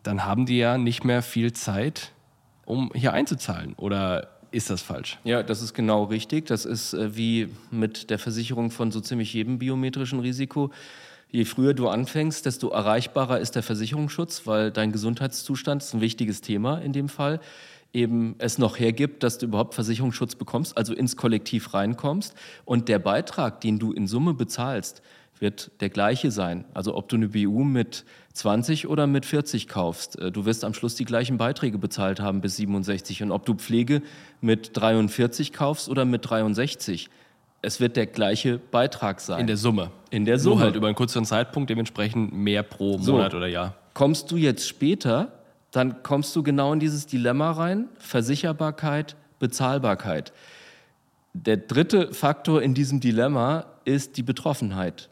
dann 0.04 0.26
haben 0.26 0.46
die 0.46 0.58
ja 0.58 0.78
nicht 0.78 1.04
mehr 1.04 1.22
viel 1.22 1.52
Zeit, 1.52 2.14
um 2.66 2.92
hier 2.96 3.14
einzuzahlen. 3.14 3.74
Oder 3.74 4.30
ist 4.52 4.70
das 4.70 4.82
falsch? 4.82 5.20
Ja, 5.24 5.44
das 5.44 5.62
ist 5.62 5.74
genau 5.74 6.06
richtig. 6.06 6.46
Das 6.46 6.66
ist 6.66 6.94
äh, 6.94 7.16
wie 7.18 7.50
mit 7.72 8.10
der 8.10 8.20
Versicherung 8.20 8.72
von 8.72 8.92
so 8.92 9.02
ziemlich 9.02 9.34
jedem 9.34 9.60
biometrischen 9.60 10.20
Risiko. 10.20 10.72
Je 11.34 11.46
früher 11.46 11.74
du 11.74 11.88
anfängst, 11.88 12.46
desto 12.46 12.70
erreichbarer 12.70 13.40
ist 13.40 13.56
der 13.56 13.64
Versicherungsschutz, 13.64 14.46
weil 14.46 14.70
dein 14.70 14.92
Gesundheitszustand 14.92 15.82
ist 15.82 15.96
ein 15.96 16.00
wichtiges 16.00 16.42
Thema 16.42 16.78
in 16.78 16.94
dem 16.94 17.10
Fall 17.10 17.40
eben 17.92 18.36
es 18.38 18.60
noch 18.60 18.78
hergibt, 18.78 19.24
dass 19.24 19.40
du 19.40 19.48
überhaupt 19.48 19.74
Versicherungsschutz 19.74 20.36
bekommst, 20.36 20.78
also 20.78 20.94
ins 20.94 21.18
Kollektiv 21.18 21.74
reinkommst. 21.74 22.36
Und 22.66 22.88
der 22.88 23.00
Beitrag, 23.00 23.62
den 23.62 23.80
du 23.80 23.94
in 23.94 24.08
Summe 24.08 24.36
bezahlst, 24.36 25.02
wird 25.40 25.72
der 25.80 25.90
gleiche 25.90 26.30
sein. 26.30 26.66
Also 26.76 26.96
ob 26.96 27.10
du 27.10 27.16
eine 27.16 27.30
BU 27.30 27.64
mit 27.64 28.06
20 28.34 28.88
oder 28.88 29.08
mit 29.08 29.26
40 29.26 29.68
kaufst, 29.68 30.20
äh, 30.20 30.32
du 30.32 30.46
wirst 30.46 30.64
am 30.64 30.76
Schluss 30.76 30.94
die 30.94 31.06
gleichen 31.06 31.38
Beiträge 31.38 31.80
bezahlt 31.80 32.20
haben 32.20 32.42
bis 32.42 32.58
67. 32.58 33.24
Und 33.24 33.32
ob 33.32 33.46
du 33.46 33.56
Pflege 33.56 34.04
mit 34.40 34.78
43 34.78 35.52
kaufst 35.52 35.90
oder 35.90 36.06
mit 36.06 36.30
63, 36.30 37.10
es 37.64 37.80
wird 37.80 37.96
der 37.96 38.06
gleiche 38.06 38.60
Beitrag 38.60 39.22
sein. 39.22 39.40
In 39.40 39.48
der 39.48 39.58
Summe. 39.58 39.90
In 40.12 40.26
der 40.26 40.38
Summe. 40.38 40.58
Nur 40.58 40.64
halt 40.66 40.76
über 40.76 40.88
einen 40.88 40.96
kurzen 40.96 41.26
Zeitpunkt, 41.26 41.70
dementsprechend 41.70 42.34
mehr 42.34 42.62
pro 42.62 42.98
Monat 42.98 43.32
so. 43.32 43.38
oder 43.38 43.48
Jahr. 43.48 43.76
Kommst 43.94 44.30
du 44.32 44.38
jetzt 44.38 44.68
später, 44.68 45.32
dann 45.72 46.04
kommst 46.04 46.36
du 46.36 46.44
genau 46.44 46.74
in 46.74 46.80
dieses 46.80 47.08
Dilemma 47.08 47.52
rein: 47.52 47.88
Versicherbarkeit, 47.98 49.16
Bezahlbarkeit. 49.40 50.34
Der 51.34 51.58
dritte 51.58 52.14
Faktor 52.14 52.62
in 52.62 52.74
diesem 52.74 53.00
Dilemma 53.00 53.66
ist 53.86 54.18
die 54.18 54.24
Betroffenheit. 54.24 55.10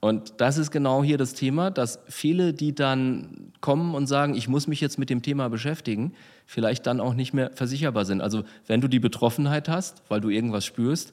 Und 0.00 0.40
das 0.40 0.56
ist 0.56 0.70
genau 0.70 1.04
hier 1.04 1.18
das 1.18 1.34
Thema, 1.34 1.70
dass 1.70 2.00
viele, 2.08 2.54
die 2.54 2.74
dann 2.74 3.52
kommen 3.60 3.94
und 3.94 4.06
sagen, 4.06 4.34
ich 4.34 4.48
muss 4.48 4.66
mich 4.66 4.80
jetzt 4.80 4.98
mit 4.98 5.10
dem 5.10 5.20
Thema 5.20 5.50
beschäftigen, 5.50 6.14
vielleicht 6.46 6.86
dann 6.86 7.00
auch 7.00 7.12
nicht 7.12 7.34
mehr 7.34 7.50
versicherbar 7.54 8.06
sind. 8.06 8.22
Also 8.22 8.44
wenn 8.66 8.80
du 8.80 8.88
die 8.88 8.98
Betroffenheit 8.98 9.68
hast, 9.68 10.02
weil 10.08 10.22
du 10.22 10.30
irgendwas 10.30 10.64
spürst, 10.64 11.12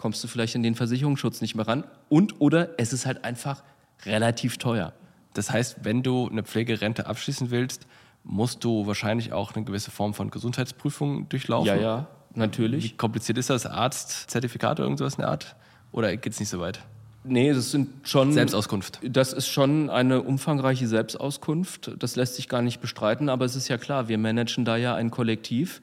kommst 0.00 0.24
du 0.24 0.28
vielleicht 0.28 0.54
in 0.54 0.62
den 0.62 0.74
Versicherungsschutz 0.74 1.42
nicht 1.42 1.54
mehr 1.54 1.68
ran. 1.68 1.84
Und 2.08 2.40
oder 2.40 2.70
es 2.78 2.94
ist 2.94 3.04
halt 3.04 3.22
einfach 3.22 3.62
relativ 4.06 4.56
teuer. 4.56 4.94
Das 5.34 5.50
heißt, 5.50 5.84
wenn 5.84 6.02
du 6.02 6.26
eine 6.26 6.42
Pflegerente 6.42 7.04
abschließen 7.04 7.50
willst, 7.50 7.86
musst 8.24 8.64
du 8.64 8.86
wahrscheinlich 8.86 9.34
auch 9.34 9.54
eine 9.54 9.66
gewisse 9.66 9.90
Form 9.90 10.14
von 10.14 10.30
Gesundheitsprüfung 10.30 11.28
durchlaufen. 11.28 11.66
Ja, 11.66 11.76
ja, 11.76 12.06
natürlich. 12.34 12.84
Wie 12.84 12.96
kompliziert 12.96 13.36
ist 13.36 13.50
das? 13.50 13.66
Arztzertifikat 13.66 14.80
oder 14.80 14.84
irgendwas 14.84 15.16
in 15.16 15.20
der 15.20 15.28
Art? 15.28 15.54
Oder 15.92 16.16
geht 16.16 16.32
es 16.32 16.40
nicht 16.40 16.48
so 16.48 16.60
weit? 16.60 16.80
Nee, 17.22 17.52
das 17.52 17.70
sind 17.70 17.90
schon. 18.08 18.32
Selbstauskunft. 18.32 19.00
Das 19.02 19.34
ist 19.34 19.48
schon 19.48 19.90
eine 19.90 20.22
umfangreiche 20.22 20.88
Selbstauskunft. 20.88 21.92
Das 21.98 22.16
lässt 22.16 22.36
sich 22.36 22.48
gar 22.48 22.62
nicht 22.62 22.80
bestreiten, 22.80 23.28
aber 23.28 23.44
es 23.44 23.54
ist 23.54 23.68
ja 23.68 23.76
klar, 23.76 24.08
wir 24.08 24.16
managen 24.16 24.64
da 24.64 24.78
ja 24.78 24.94
ein 24.94 25.10
Kollektiv. 25.10 25.82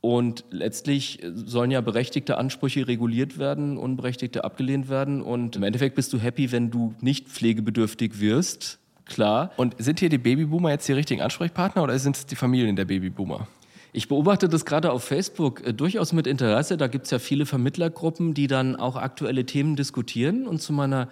Und 0.00 0.44
letztlich 0.50 1.20
sollen 1.34 1.70
ja 1.70 1.82
berechtigte 1.82 2.38
Ansprüche 2.38 2.88
reguliert 2.88 3.38
werden, 3.38 3.76
unberechtigte 3.76 4.44
abgelehnt 4.44 4.88
werden. 4.88 5.20
Und 5.20 5.56
im 5.56 5.62
Endeffekt 5.62 5.94
bist 5.94 6.12
du 6.12 6.18
happy, 6.18 6.52
wenn 6.52 6.70
du 6.70 6.94
nicht 7.00 7.28
pflegebedürftig 7.28 8.18
wirst. 8.18 8.78
Klar. 9.04 9.50
Und 9.56 9.74
sind 9.78 10.00
hier 10.00 10.08
die 10.08 10.18
Babyboomer 10.18 10.70
jetzt 10.70 10.88
die 10.88 10.92
richtigen 10.92 11.20
Ansprechpartner 11.20 11.82
oder 11.82 11.98
sind 11.98 12.16
es 12.16 12.26
die 12.26 12.36
Familien 12.36 12.76
der 12.76 12.86
Babyboomer? 12.86 13.46
Ich 13.92 14.06
beobachte 14.08 14.48
das 14.48 14.64
gerade 14.64 14.92
auf 14.92 15.02
Facebook 15.04 15.66
äh, 15.66 15.74
durchaus 15.74 16.12
mit 16.12 16.26
Interesse. 16.26 16.76
Da 16.76 16.86
gibt 16.86 17.06
es 17.06 17.10
ja 17.10 17.18
viele 17.18 17.44
Vermittlergruppen, 17.44 18.34
die 18.34 18.46
dann 18.46 18.76
auch 18.76 18.96
aktuelle 18.96 19.44
Themen 19.44 19.76
diskutieren. 19.76 20.46
Und 20.46 20.62
zu 20.62 20.72
meiner 20.72 21.08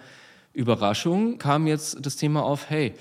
Überraschung 0.53 1.37
kam 1.37 1.67
jetzt 1.67 2.03
das 2.05 2.15
Thema 2.15 2.43
auf, 2.43 2.69
hey, 2.69 2.93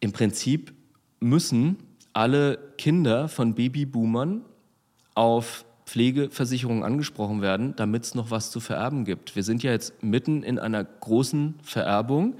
im 0.00 0.12
Prinzip 0.12 0.74
müssen 1.20 1.76
alle 2.12 2.58
Kinder 2.76 3.28
von 3.28 3.54
Babyboomern 3.54 4.44
auf 5.14 5.64
Pflegeversicherungen 5.86 6.84
angesprochen 6.84 7.42
werden, 7.42 7.74
damit 7.76 8.04
es 8.04 8.14
noch 8.14 8.30
was 8.30 8.50
zu 8.50 8.60
vererben 8.60 9.04
gibt. 9.04 9.36
Wir 9.36 9.42
sind 9.42 9.62
ja 9.62 9.72
jetzt 9.72 10.02
mitten 10.02 10.42
in 10.42 10.58
einer 10.58 10.84
großen 10.84 11.54
Vererbung, 11.62 12.36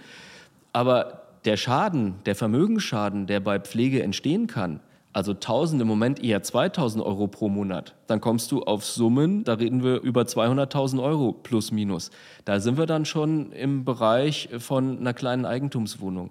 aber 0.73 1.23
der 1.45 1.57
Schaden, 1.57 2.15
der 2.25 2.35
Vermögensschaden, 2.35 3.27
der 3.27 3.41
bei 3.41 3.59
Pflege 3.59 4.03
entstehen 4.03 4.47
kann, 4.47 4.81
also 5.13 5.33
1000 5.33 5.83
im 5.83 5.89
Moment 5.89 6.25
eher 6.25 6.43
2000 6.43 7.05
Euro 7.05 7.27
pro 7.27 7.49
Monat, 7.49 7.95
dann 8.07 8.21
kommst 8.21 8.51
du 8.51 8.63
auf 8.63 8.85
Summen, 8.85 9.45
da 9.45 9.55
reden 9.55 9.83
wir 9.83 10.01
über 10.01 10.23
200.000 10.23 11.03
Euro 11.03 11.33
plus 11.33 11.71
minus. 11.71 12.11
Da 12.47 12.61
sind 12.61 12.79
wir 12.79 12.87
dann 12.87 13.05
schon 13.05 13.53
im 13.53 13.85
Bereich 13.85 14.49
von 14.59 14.99
einer 14.99 15.13
kleinen 15.13 15.45
Eigentumswohnung. 15.45 16.31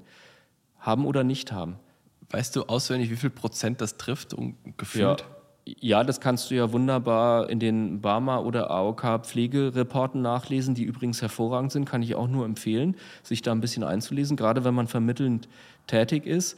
Haben 0.79 1.05
oder 1.05 1.23
nicht 1.23 1.51
haben. 1.51 1.75
Weißt 2.31 2.55
du 2.55 2.63
auswendig, 2.63 3.11
wie 3.11 3.17
viel 3.17 3.29
Prozent 3.29 3.81
das 3.81 3.97
trifft, 3.97 4.35
gefühlt? 4.77 5.21
Ja. 5.21 5.27
Ja, 5.79 6.03
das 6.03 6.19
kannst 6.19 6.49
du 6.49 6.55
ja 6.55 6.71
wunderbar 6.71 7.49
in 7.49 7.59
den 7.59 8.01
Barmer 8.01 8.43
oder 8.45 8.71
AOK 8.71 9.25
Pflegereporten 9.25 10.21
nachlesen, 10.21 10.75
die 10.75 10.83
übrigens 10.83 11.21
hervorragend 11.21 11.71
sind, 11.71 11.85
kann 11.85 12.01
ich 12.01 12.15
auch 12.15 12.27
nur 12.27 12.45
empfehlen, 12.45 12.95
sich 13.23 13.41
da 13.41 13.51
ein 13.51 13.61
bisschen 13.61 13.83
einzulesen, 13.83 14.35
gerade 14.35 14.63
wenn 14.63 14.73
man 14.73 14.87
vermittelnd 14.87 15.47
tätig 15.87 16.25
ist. 16.25 16.57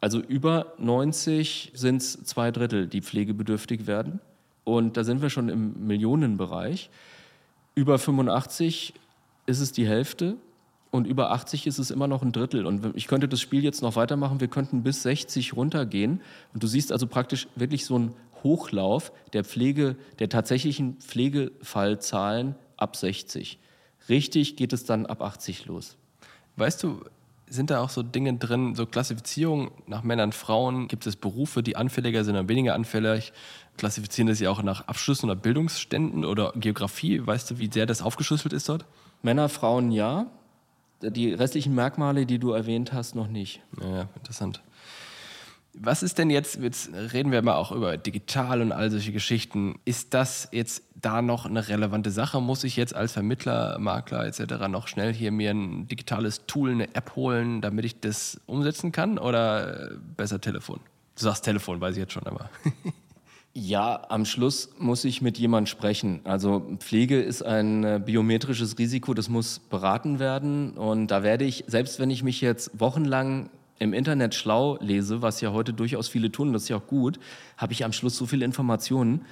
Also 0.00 0.20
über 0.20 0.74
90 0.78 1.72
sind 1.74 2.02
es 2.02 2.22
zwei 2.24 2.50
Drittel, 2.50 2.86
die 2.86 3.00
pflegebedürftig 3.00 3.86
werden. 3.86 4.20
Und 4.64 4.96
da 4.96 5.04
sind 5.04 5.22
wir 5.22 5.30
schon 5.30 5.48
im 5.48 5.86
Millionenbereich. 5.86 6.90
Über 7.74 7.98
85 7.98 8.94
ist 9.46 9.60
es 9.60 9.72
die 9.72 9.86
Hälfte 9.86 10.36
und 10.90 11.06
über 11.06 11.30
80 11.30 11.66
ist 11.66 11.78
es 11.78 11.90
immer 11.90 12.08
noch 12.08 12.22
ein 12.22 12.32
Drittel. 12.32 12.66
Und 12.66 12.96
ich 12.96 13.06
könnte 13.06 13.28
das 13.28 13.40
Spiel 13.40 13.62
jetzt 13.62 13.82
noch 13.82 13.96
weitermachen, 13.96 14.40
wir 14.40 14.48
könnten 14.48 14.82
bis 14.82 15.02
60 15.02 15.54
runtergehen. 15.56 16.20
Und 16.54 16.62
du 16.62 16.66
siehst 16.66 16.92
also 16.92 17.06
praktisch 17.06 17.48
wirklich 17.54 17.84
so 17.84 17.96
einen 17.96 18.14
Hochlauf 18.42 19.12
der 19.32 19.44
Pflege, 19.44 19.96
der 20.18 20.28
tatsächlichen 20.28 20.96
Pflegefallzahlen 21.00 22.54
ab 22.76 22.96
60. 22.96 23.58
Richtig 24.08 24.56
geht 24.56 24.72
es 24.72 24.84
dann 24.84 25.06
ab 25.06 25.22
80 25.22 25.66
los. 25.66 25.96
Weißt 26.56 26.82
du, 26.82 27.00
sind 27.48 27.70
da 27.70 27.80
auch 27.80 27.90
so 27.90 28.02
Dinge 28.02 28.34
drin, 28.34 28.74
so 28.74 28.86
Klassifizierung 28.86 29.70
nach 29.86 30.02
Männern, 30.02 30.32
Frauen? 30.32 30.88
Gibt 30.88 31.06
es 31.06 31.16
Berufe, 31.16 31.62
die 31.62 31.76
anfälliger 31.76 32.24
sind 32.24 32.34
oder 32.34 32.48
weniger 32.48 32.74
anfällig? 32.74 33.32
Klassifizieren 33.76 34.28
das 34.28 34.40
ja 34.40 34.50
auch 34.50 34.62
nach 34.62 34.88
Abschlüssen 34.88 35.30
oder 35.30 35.38
Bildungsständen 35.38 36.24
oder 36.24 36.52
Geografie? 36.56 37.24
Weißt 37.24 37.50
du, 37.50 37.58
wie 37.58 37.70
sehr 37.72 37.86
das 37.86 38.02
aufgeschlüsselt 38.02 38.52
ist 38.52 38.68
dort? 38.68 38.84
Männer, 39.22 39.48
Frauen 39.48 39.92
ja. 39.92 40.26
Die 41.02 41.32
restlichen 41.34 41.74
Merkmale, 41.74 42.26
die 42.26 42.38
du 42.38 42.52
erwähnt 42.52 42.92
hast, 42.92 43.14
noch 43.14 43.28
nicht. 43.28 43.60
Ja, 43.80 44.08
interessant. 44.16 44.62
Was 45.78 46.02
ist 46.02 46.18
denn 46.18 46.30
jetzt, 46.30 46.56
jetzt 46.56 46.90
reden 47.12 47.32
wir 47.32 47.42
mal 47.42 47.56
auch 47.56 47.70
über 47.70 47.96
digital 47.96 48.62
und 48.62 48.72
all 48.72 48.90
solche 48.90 49.12
Geschichten. 49.12 49.78
Ist 49.84 50.14
das 50.14 50.48
jetzt 50.52 50.82
da 50.94 51.20
noch 51.20 51.44
eine 51.44 51.68
relevante 51.68 52.10
Sache? 52.10 52.40
Muss 52.40 52.64
ich 52.64 52.76
jetzt 52.76 52.94
als 52.94 53.12
Vermittler, 53.12 53.78
Makler 53.78 54.26
etc. 54.26 54.68
noch 54.68 54.88
schnell 54.88 55.12
hier 55.12 55.30
mir 55.32 55.50
ein 55.50 55.86
digitales 55.86 56.46
Tool, 56.46 56.70
eine 56.70 56.94
App 56.94 57.14
holen, 57.14 57.60
damit 57.60 57.84
ich 57.84 58.00
das 58.00 58.40
umsetzen 58.46 58.90
kann? 58.90 59.18
Oder 59.18 59.90
besser 60.16 60.40
Telefon? 60.40 60.80
Du 61.16 61.22
sagst 61.24 61.44
Telefon, 61.44 61.80
weiß 61.80 61.94
ich 61.96 62.00
jetzt 62.00 62.12
schon, 62.12 62.26
aber. 62.26 62.48
Ja, 63.58 64.02
am 64.10 64.26
Schluss 64.26 64.68
muss 64.78 65.06
ich 65.06 65.22
mit 65.22 65.38
jemand 65.38 65.70
sprechen. 65.70 66.20
Also 66.24 66.76
Pflege 66.78 67.22
ist 67.22 67.42
ein 67.42 67.84
äh, 67.84 67.98
biometrisches 68.04 68.78
Risiko, 68.78 69.14
das 69.14 69.30
muss 69.30 69.60
beraten 69.60 70.18
werden. 70.18 70.72
Und 70.72 71.06
da 71.06 71.22
werde 71.22 71.46
ich, 71.46 71.64
selbst 71.66 71.98
wenn 71.98 72.10
ich 72.10 72.22
mich 72.22 72.42
jetzt 72.42 72.78
wochenlang 72.78 73.48
im 73.78 73.92
Internet 73.92 74.34
schlau 74.34 74.78
lese, 74.80 75.22
was 75.22 75.40
ja 75.40 75.52
heute 75.52 75.72
durchaus 75.72 76.08
viele 76.08 76.32
tun, 76.32 76.52
das 76.52 76.64
ist 76.64 76.68
ja 76.68 76.76
auch 76.76 76.86
gut, 76.86 77.18
habe 77.56 77.72
ich 77.72 77.84
am 77.84 77.92
Schluss 77.92 78.16
so 78.16 78.26
viele 78.26 78.44
Informationen, 78.44 79.24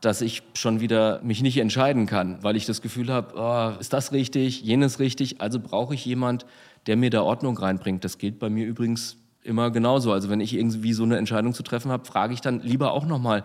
dass 0.00 0.20
ich 0.20 0.42
schon 0.54 0.80
wieder 0.80 1.20
mich 1.22 1.42
nicht 1.42 1.56
entscheiden 1.56 2.06
kann, 2.06 2.42
weil 2.42 2.56
ich 2.56 2.66
das 2.66 2.82
Gefühl 2.82 3.10
habe, 3.10 3.34
oh, 3.36 3.80
ist 3.80 3.92
das 3.92 4.12
richtig, 4.12 4.62
jenes 4.62 4.98
richtig, 4.98 5.40
also 5.40 5.58
brauche 5.60 5.94
ich 5.94 6.04
jemand, 6.04 6.46
der 6.86 6.96
mir 6.96 7.10
da 7.10 7.22
Ordnung 7.22 7.56
reinbringt. 7.56 8.04
Das 8.04 8.18
gilt 8.18 8.38
bei 8.38 8.50
mir 8.50 8.66
übrigens 8.66 9.16
immer 9.42 9.70
genauso. 9.70 10.12
Also 10.12 10.28
wenn 10.28 10.40
ich 10.40 10.54
irgendwie 10.54 10.92
so 10.92 11.04
eine 11.04 11.16
Entscheidung 11.16 11.54
zu 11.54 11.62
treffen 11.62 11.90
habe, 11.90 12.04
frage 12.04 12.34
ich 12.34 12.40
dann 12.40 12.60
lieber 12.60 12.92
auch 12.92 13.06
noch 13.06 13.18
mal 13.18 13.44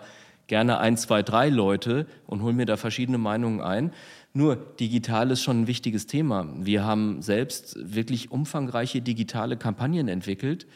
gerne 0.50 0.78
ein, 0.78 0.96
zwei, 0.96 1.22
drei 1.22 1.48
Leute 1.48 2.06
und 2.26 2.42
hole 2.42 2.52
mir 2.52 2.66
da 2.66 2.76
verschiedene 2.76 3.18
Meinungen 3.18 3.60
ein. 3.60 3.92
Nur 4.34 4.56
digital 4.56 5.30
ist 5.30 5.42
schon 5.42 5.62
ein 5.62 5.66
wichtiges 5.68 6.08
Thema. 6.08 6.44
Wir 6.58 6.84
haben 6.84 7.22
selbst 7.22 7.76
wirklich 7.78 8.32
umfangreiche 8.32 9.00
digitale 9.00 9.56
Kampagnen 9.56 10.08
entwickelt 10.08 10.66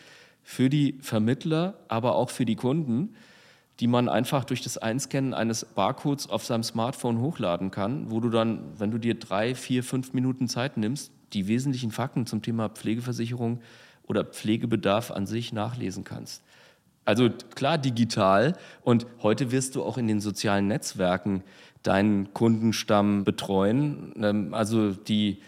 für 0.45 0.71
die 0.71 0.99
Vermittler, 1.01 1.75
aber 1.89 2.15
auch 2.15 2.31
für 2.31 2.45
die 2.45 2.55
Kunden, 2.55 3.17
die 3.81 3.89
man 3.89 4.09
einfach 4.09 4.45
durch 4.45 4.63
das 4.63 4.79
Einscannen 4.79 5.35
eines 5.35 5.65
Barcodes 5.65 6.31
auf 6.31 6.45
seinem 6.45 6.63
Smartphone 6.63 7.19
hochladen 7.19 7.73
kann, 7.73 8.13
wo 8.13 8.21
du 8.21 8.31
dann, 8.31 8.79
wenn 8.79 8.93
du 8.93 8.99
dir 8.99 9.19
drei, 9.19 9.57
vier, 9.57 9.83
fünf 9.83 10.13
Minuten 10.13 10.47
Zeit 10.47 10.77
nimmst, 10.77 11.11
die 11.33 11.49
wesentlichen 11.49 11.91
Fakten 11.91 12.27
zum 12.27 12.43
Thema 12.43 12.69
Pflegeversicherung 12.69 13.61
oder 14.05 14.25
Pflegebedarf 14.25 15.11
an 15.11 15.27
sich 15.27 15.53
nachlesen 15.53 16.05
kannst. 16.05 16.45
Also 17.05 17.29
klar 17.55 17.79
digital 17.79 18.57
und 18.83 19.07
heute 19.23 19.51
wirst 19.53 19.77
du 19.77 19.83
auch 19.83 19.99
in 19.99 20.09
den 20.09 20.21
sozialen 20.21 20.69
Netzwerken 20.69 21.43
deinen 21.83 22.33
Kundenstamm 22.33 23.25
betreuen. 23.25 24.15
Ähm, 24.21 24.55
also 24.55 24.93
die 24.93 25.39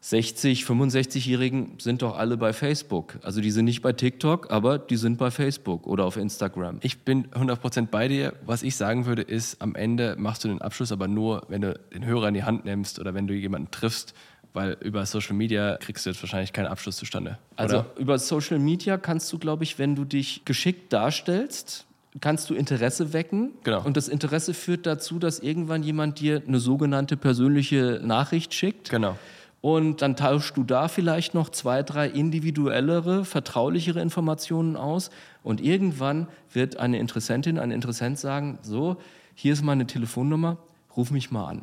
60, 0.00 0.64
65-Jährigen 0.64 1.78
sind 1.78 2.02
doch 2.02 2.18
alle 2.18 2.36
bei 2.36 2.52
Facebook. 2.52 3.18
Also 3.22 3.40
die 3.40 3.50
sind 3.50 3.64
nicht 3.64 3.80
bei 3.80 3.94
TikTok, 3.94 4.50
aber 4.50 4.78
die 4.78 4.96
sind 4.96 5.16
bei 5.16 5.30
Facebook 5.30 5.86
oder 5.86 6.04
auf 6.04 6.18
Instagram. 6.18 6.76
Ich 6.82 7.04
bin 7.04 7.28
100% 7.28 7.86
bei 7.86 8.08
dir. 8.08 8.34
Was 8.44 8.62
ich 8.62 8.76
sagen 8.76 9.06
würde, 9.06 9.22
ist, 9.22 9.62
am 9.62 9.74
Ende 9.74 10.14
machst 10.18 10.44
du 10.44 10.48
den 10.48 10.60
Abschluss 10.60 10.92
aber 10.92 11.08
nur, 11.08 11.44
wenn 11.48 11.62
du 11.62 11.80
den 11.94 12.04
Hörer 12.04 12.28
in 12.28 12.34
die 12.34 12.44
Hand 12.44 12.66
nimmst 12.66 12.98
oder 12.98 13.14
wenn 13.14 13.26
du 13.26 13.32
jemanden 13.32 13.70
triffst, 13.70 14.12
weil 14.54 14.76
über 14.80 15.04
Social 15.04 15.34
Media 15.34 15.76
kriegst 15.76 16.06
du 16.06 16.10
jetzt 16.10 16.22
wahrscheinlich 16.22 16.52
keinen 16.52 16.68
Abschluss 16.68 16.96
zustande. 16.96 17.38
Also 17.56 17.80
oder? 17.80 17.86
über 17.98 18.18
Social 18.18 18.58
Media 18.58 18.96
kannst 18.96 19.30
du, 19.32 19.38
glaube 19.38 19.64
ich, 19.64 19.78
wenn 19.78 19.94
du 19.94 20.04
dich 20.04 20.44
geschickt 20.44 20.92
darstellst, 20.92 21.86
kannst 22.20 22.48
du 22.48 22.54
Interesse 22.54 23.12
wecken. 23.12 23.52
Genau. 23.64 23.84
Und 23.84 23.96
das 23.96 24.08
Interesse 24.08 24.54
führt 24.54 24.86
dazu, 24.86 25.18
dass 25.18 25.40
irgendwann 25.40 25.82
jemand 25.82 26.20
dir 26.20 26.42
eine 26.46 26.60
sogenannte 26.60 27.16
persönliche 27.16 28.00
Nachricht 28.02 28.54
schickt. 28.54 28.90
Genau. 28.90 29.18
Und 29.60 30.02
dann 30.02 30.14
tauschst 30.14 30.56
du 30.56 30.62
da 30.62 30.88
vielleicht 30.88 31.34
noch 31.34 31.48
zwei, 31.48 31.82
drei 31.82 32.08
individuellere, 32.08 33.24
vertraulichere 33.24 34.00
Informationen 34.00 34.76
aus. 34.76 35.10
Und 35.42 35.60
irgendwann 35.60 36.28
wird 36.52 36.76
eine 36.76 36.98
Interessentin, 36.98 37.58
ein 37.58 37.72
Interessent 37.72 38.18
sagen, 38.18 38.58
so, 38.62 38.98
hier 39.34 39.52
ist 39.52 39.62
meine 39.62 39.86
Telefonnummer, 39.86 40.58
ruf 40.96 41.10
mich 41.10 41.30
mal 41.30 41.48
an. 41.48 41.62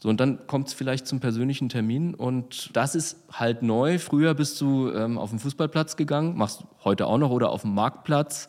So, 0.00 0.08
und 0.08 0.20
dann 0.20 0.46
kommt 0.46 0.68
es 0.68 0.74
vielleicht 0.74 1.08
zum 1.08 1.18
persönlichen 1.18 1.68
Termin 1.68 2.14
und 2.14 2.70
das 2.74 2.94
ist 2.94 3.16
halt 3.32 3.62
neu. 3.62 3.98
Früher 3.98 4.34
bist 4.34 4.60
du 4.60 4.92
ähm, 4.92 5.18
auf 5.18 5.30
den 5.30 5.40
Fußballplatz 5.40 5.96
gegangen, 5.96 6.36
machst 6.36 6.62
heute 6.84 7.06
auch 7.06 7.18
noch 7.18 7.30
oder 7.30 7.50
auf 7.50 7.62
dem 7.62 7.74
Marktplatz 7.74 8.48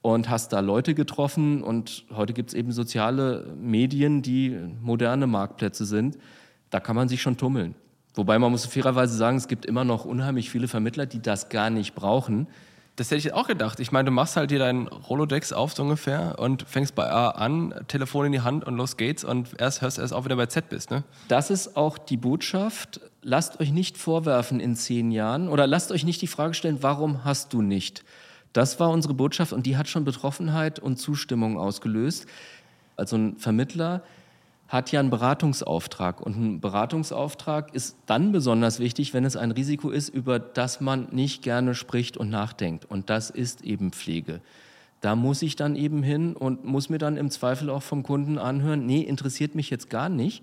und 0.00 0.28
hast 0.28 0.52
da 0.52 0.60
Leute 0.60 0.94
getroffen 0.94 1.62
und 1.64 2.04
heute 2.14 2.32
gibt 2.32 2.50
es 2.50 2.54
eben 2.54 2.70
soziale 2.70 3.52
Medien, 3.58 4.22
die 4.22 4.56
moderne 4.80 5.26
Marktplätze 5.26 5.84
sind. 5.86 6.18
Da 6.70 6.78
kann 6.78 6.94
man 6.94 7.08
sich 7.08 7.20
schon 7.20 7.36
tummeln. 7.36 7.74
Wobei 8.14 8.38
man 8.38 8.52
muss 8.52 8.64
fairerweise 8.64 9.16
sagen, 9.16 9.36
es 9.36 9.48
gibt 9.48 9.66
immer 9.66 9.84
noch 9.84 10.04
unheimlich 10.04 10.50
viele 10.50 10.68
Vermittler, 10.68 11.06
die 11.06 11.20
das 11.20 11.48
gar 11.48 11.68
nicht 11.68 11.96
brauchen 11.96 12.46
das 12.96 13.10
hätte 13.10 13.18
ich 13.18 13.34
auch 13.34 13.46
gedacht. 13.46 13.78
Ich 13.78 13.92
meine, 13.92 14.06
du 14.06 14.10
machst 14.10 14.36
halt 14.36 14.50
dir 14.50 14.58
deinen 14.58 14.88
Rolodex 14.88 15.52
auf 15.52 15.74
so 15.74 15.82
ungefähr 15.82 16.38
und 16.38 16.62
fängst 16.62 16.94
bei 16.94 17.10
A 17.10 17.28
an, 17.28 17.74
Telefon 17.88 18.26
in 18.26 18.32
die 18.32 18.40
Hand 18.40 18.64
und 18.64 18.76
los 18.76 18.96
geht's 18.96 19.22
und 19.22 19.50
erst 19.58 19.82
hörst 19.82 19.98
du 19.98 20.02
erst 20.02 20.14
auf, 20.14 20.24
wenn 20.24 20.30
du 20.30 20.36
bei 20.36 20.46
Z 20.46 20.70
bist. 20.70 20.90
Ne? 20.90 21.04
Das 21.28 21.50
ist 21.50 21.76
auch 21.76 21.98
die 21.98 22.16
Botschaft. 22.16 23.00
Lasst 23.20 23.60
euch 23.60 23.70
nicht 23.70 23.98
vorwerfen 23.98 24.60
in 24.60 24.76
zehn 24.76 25.10
Jahren 25.10 25.48
oder 25.48 25.66
lasst 25.66 25.92
euch 25.92 26.04
nicht 26.04 26.22
die 26.22 26.26
Frage 26.26 26.54
stellen, 26.54 26.78
warum 26.80 27.24
hast 27.24 27.52
du 27.52 27.60
nicht? 27.60 28.02
Das 28.54 28.80
war 28.80 28.88
unsere 28.88 29.12
Botschaft 29.12 29.52
und 29.52 29.66
die 29.66 29.76
hat 29.76 29.88
schon 29.88 30.04
Betroffenheit 30.04 30.78
und 30.78 30.96
Zustimmung 30.96 31.58
ausgelöst. 31.58 32.26
Also 32.96 33.16
ein 33.16 33.36
Vermittler 33.36 34.02
hat 34.68 34.90
ja 34.90 35.00
einen 35.00 35.10
Beratungsauftrag. 35.10 36.20
Und 36.20 36.36
ein 36.36 36.60
Beratungsauftrag 36.60 37.74
ist 37.74 37.96
dann 38.06 38.32
besonders 38.32 38.80
wichtig, 38.80 39.14
wenn 39.14 39.24
es 39.24 39.36
ein 39.36 39.52
Risiko 39.52 39.90
ist, 39.90 40.08
über 40.08 40.38
das 40.38 40.80
man 40.80 41.08
nicht 41.12 41.42
gerne 41.42 41.74
spricht 41.74 42.16
und 42.16 42.30
nachdenkt. 42.30 42.84
Und 42.84 43.10
das 43.10 43.30
ist 43.30 43.62
eben 43.62 43.92
Pflege. 43.92 44.40
Da 45.00 45.14
muss 45.14 45.42
ich 45.42 45.56
dann 45.56 45.76
eben 45.76 46.02
hin 46.02 46.34
und 46.34 46.64
muss 46.64 46.88
mir 46.88 46.98
dann 46.98 47.16
im 47.16 47.30
Zweifel 47.30 47.70
auch 47.70 47.82
vom 47.82 48.02
Kunden 48.02 48.38
anhören, 48.38 48.86
nee, 48.86 49.02
interessiert 49.02 49.54
mich 49.54 49.70
jetzt 49.70 49.90
gar 49.90 50.08
nicht. 50.08 50.42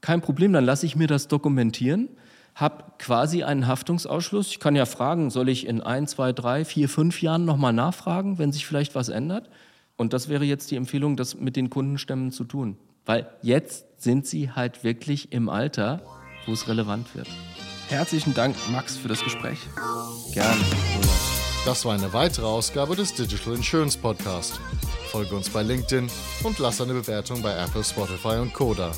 Kein 0.00 0.20
Problem, 0.20 0.52
dann 0.52 0.64
lasse 0.64 0.86
ich 0.86 0.94
mir 0.94 1.08
das 1.08 1.26
dokumentieren, 1.26 2.08
habe 2.54 2.84
quasi 2.98 3.42
einen 3.42 3.66
Haftungsausschluss. 3.66 4.48
Ich 4.48 4.60
kann 4.60 4.76
ja 4.76 4.86
fragen, 4.86 5.30
soll 5.30 5.48
ich 5.48 5.66
in 5.66 5.80
ein, 5.80 6.06
zwei, 6.06 6.32
drei, 6.32 6.64
vier, 6.64 6.88
fünf 6.88 7.20
Jahren 7.20 7.44
nochmal 7.44 7.72
nachfragen, 7.72 8.38
wenn 8.38 8.52
sich 8.52 8.66
vielleicht 8.66 8.94
was 8.94 9.08
ändert? 9.08 9.50
Und 9.96 10.12
das 10.12 10.28
wäre 10.28 10.44
jetzt 10.44 10.70
die 10.70 10.76
Empfehlung, 10.76 11.16
das 11.16 11.38
mit 11.40 11.56
den 11.56 11.70
Kundenstämmen 11.70 12.30
zu 12.30 12.44
tun. 12.44 12.76
Weil 13.06 13.30
jetzt 13.40 13.84
sind 14.02 14.26
sie 14.26 14.50
halt 14.50 14.84
wirklich 14.84 15.32
im 15.32 15.48
Alter, 15.48 16.02
wo 16.44 16.52
es 16.52 16.68
relevant 16.68 17.14
wird. 17.14 17.28
Herzlichen 17.88 18.34
Dank, 18.34 18.56
Max, 18.70 18.96
für 18.96 19.08
das 19.08 19.22
Gespräch. 19.22 19.58
Gerne. 20.34 20.60
Das 21.64 21.84
war 21.84 21.94
eine 21.94 22.12
weitere 22.12 22.46
Ausgabe 22.46 22.96
des 22.96 23.14
Digital 23.14 23.54
Insurance 23.54 23.96
Podcast. 23.96 24.60
Folge 25.10 25.34
uns 25.36 25.48
bei 25.48 25.62
LinkedIn 25.62 26.10
und 26.42 26.58
lass 26.58 26.80
eine 26.80 26.94
Bewertung 26.94 27.42
bei 27.42 27.56
Apple, 27.56 27.84
Spotify 27.84 28.38
und 28.40 28.52
Koda. 28.52 28.92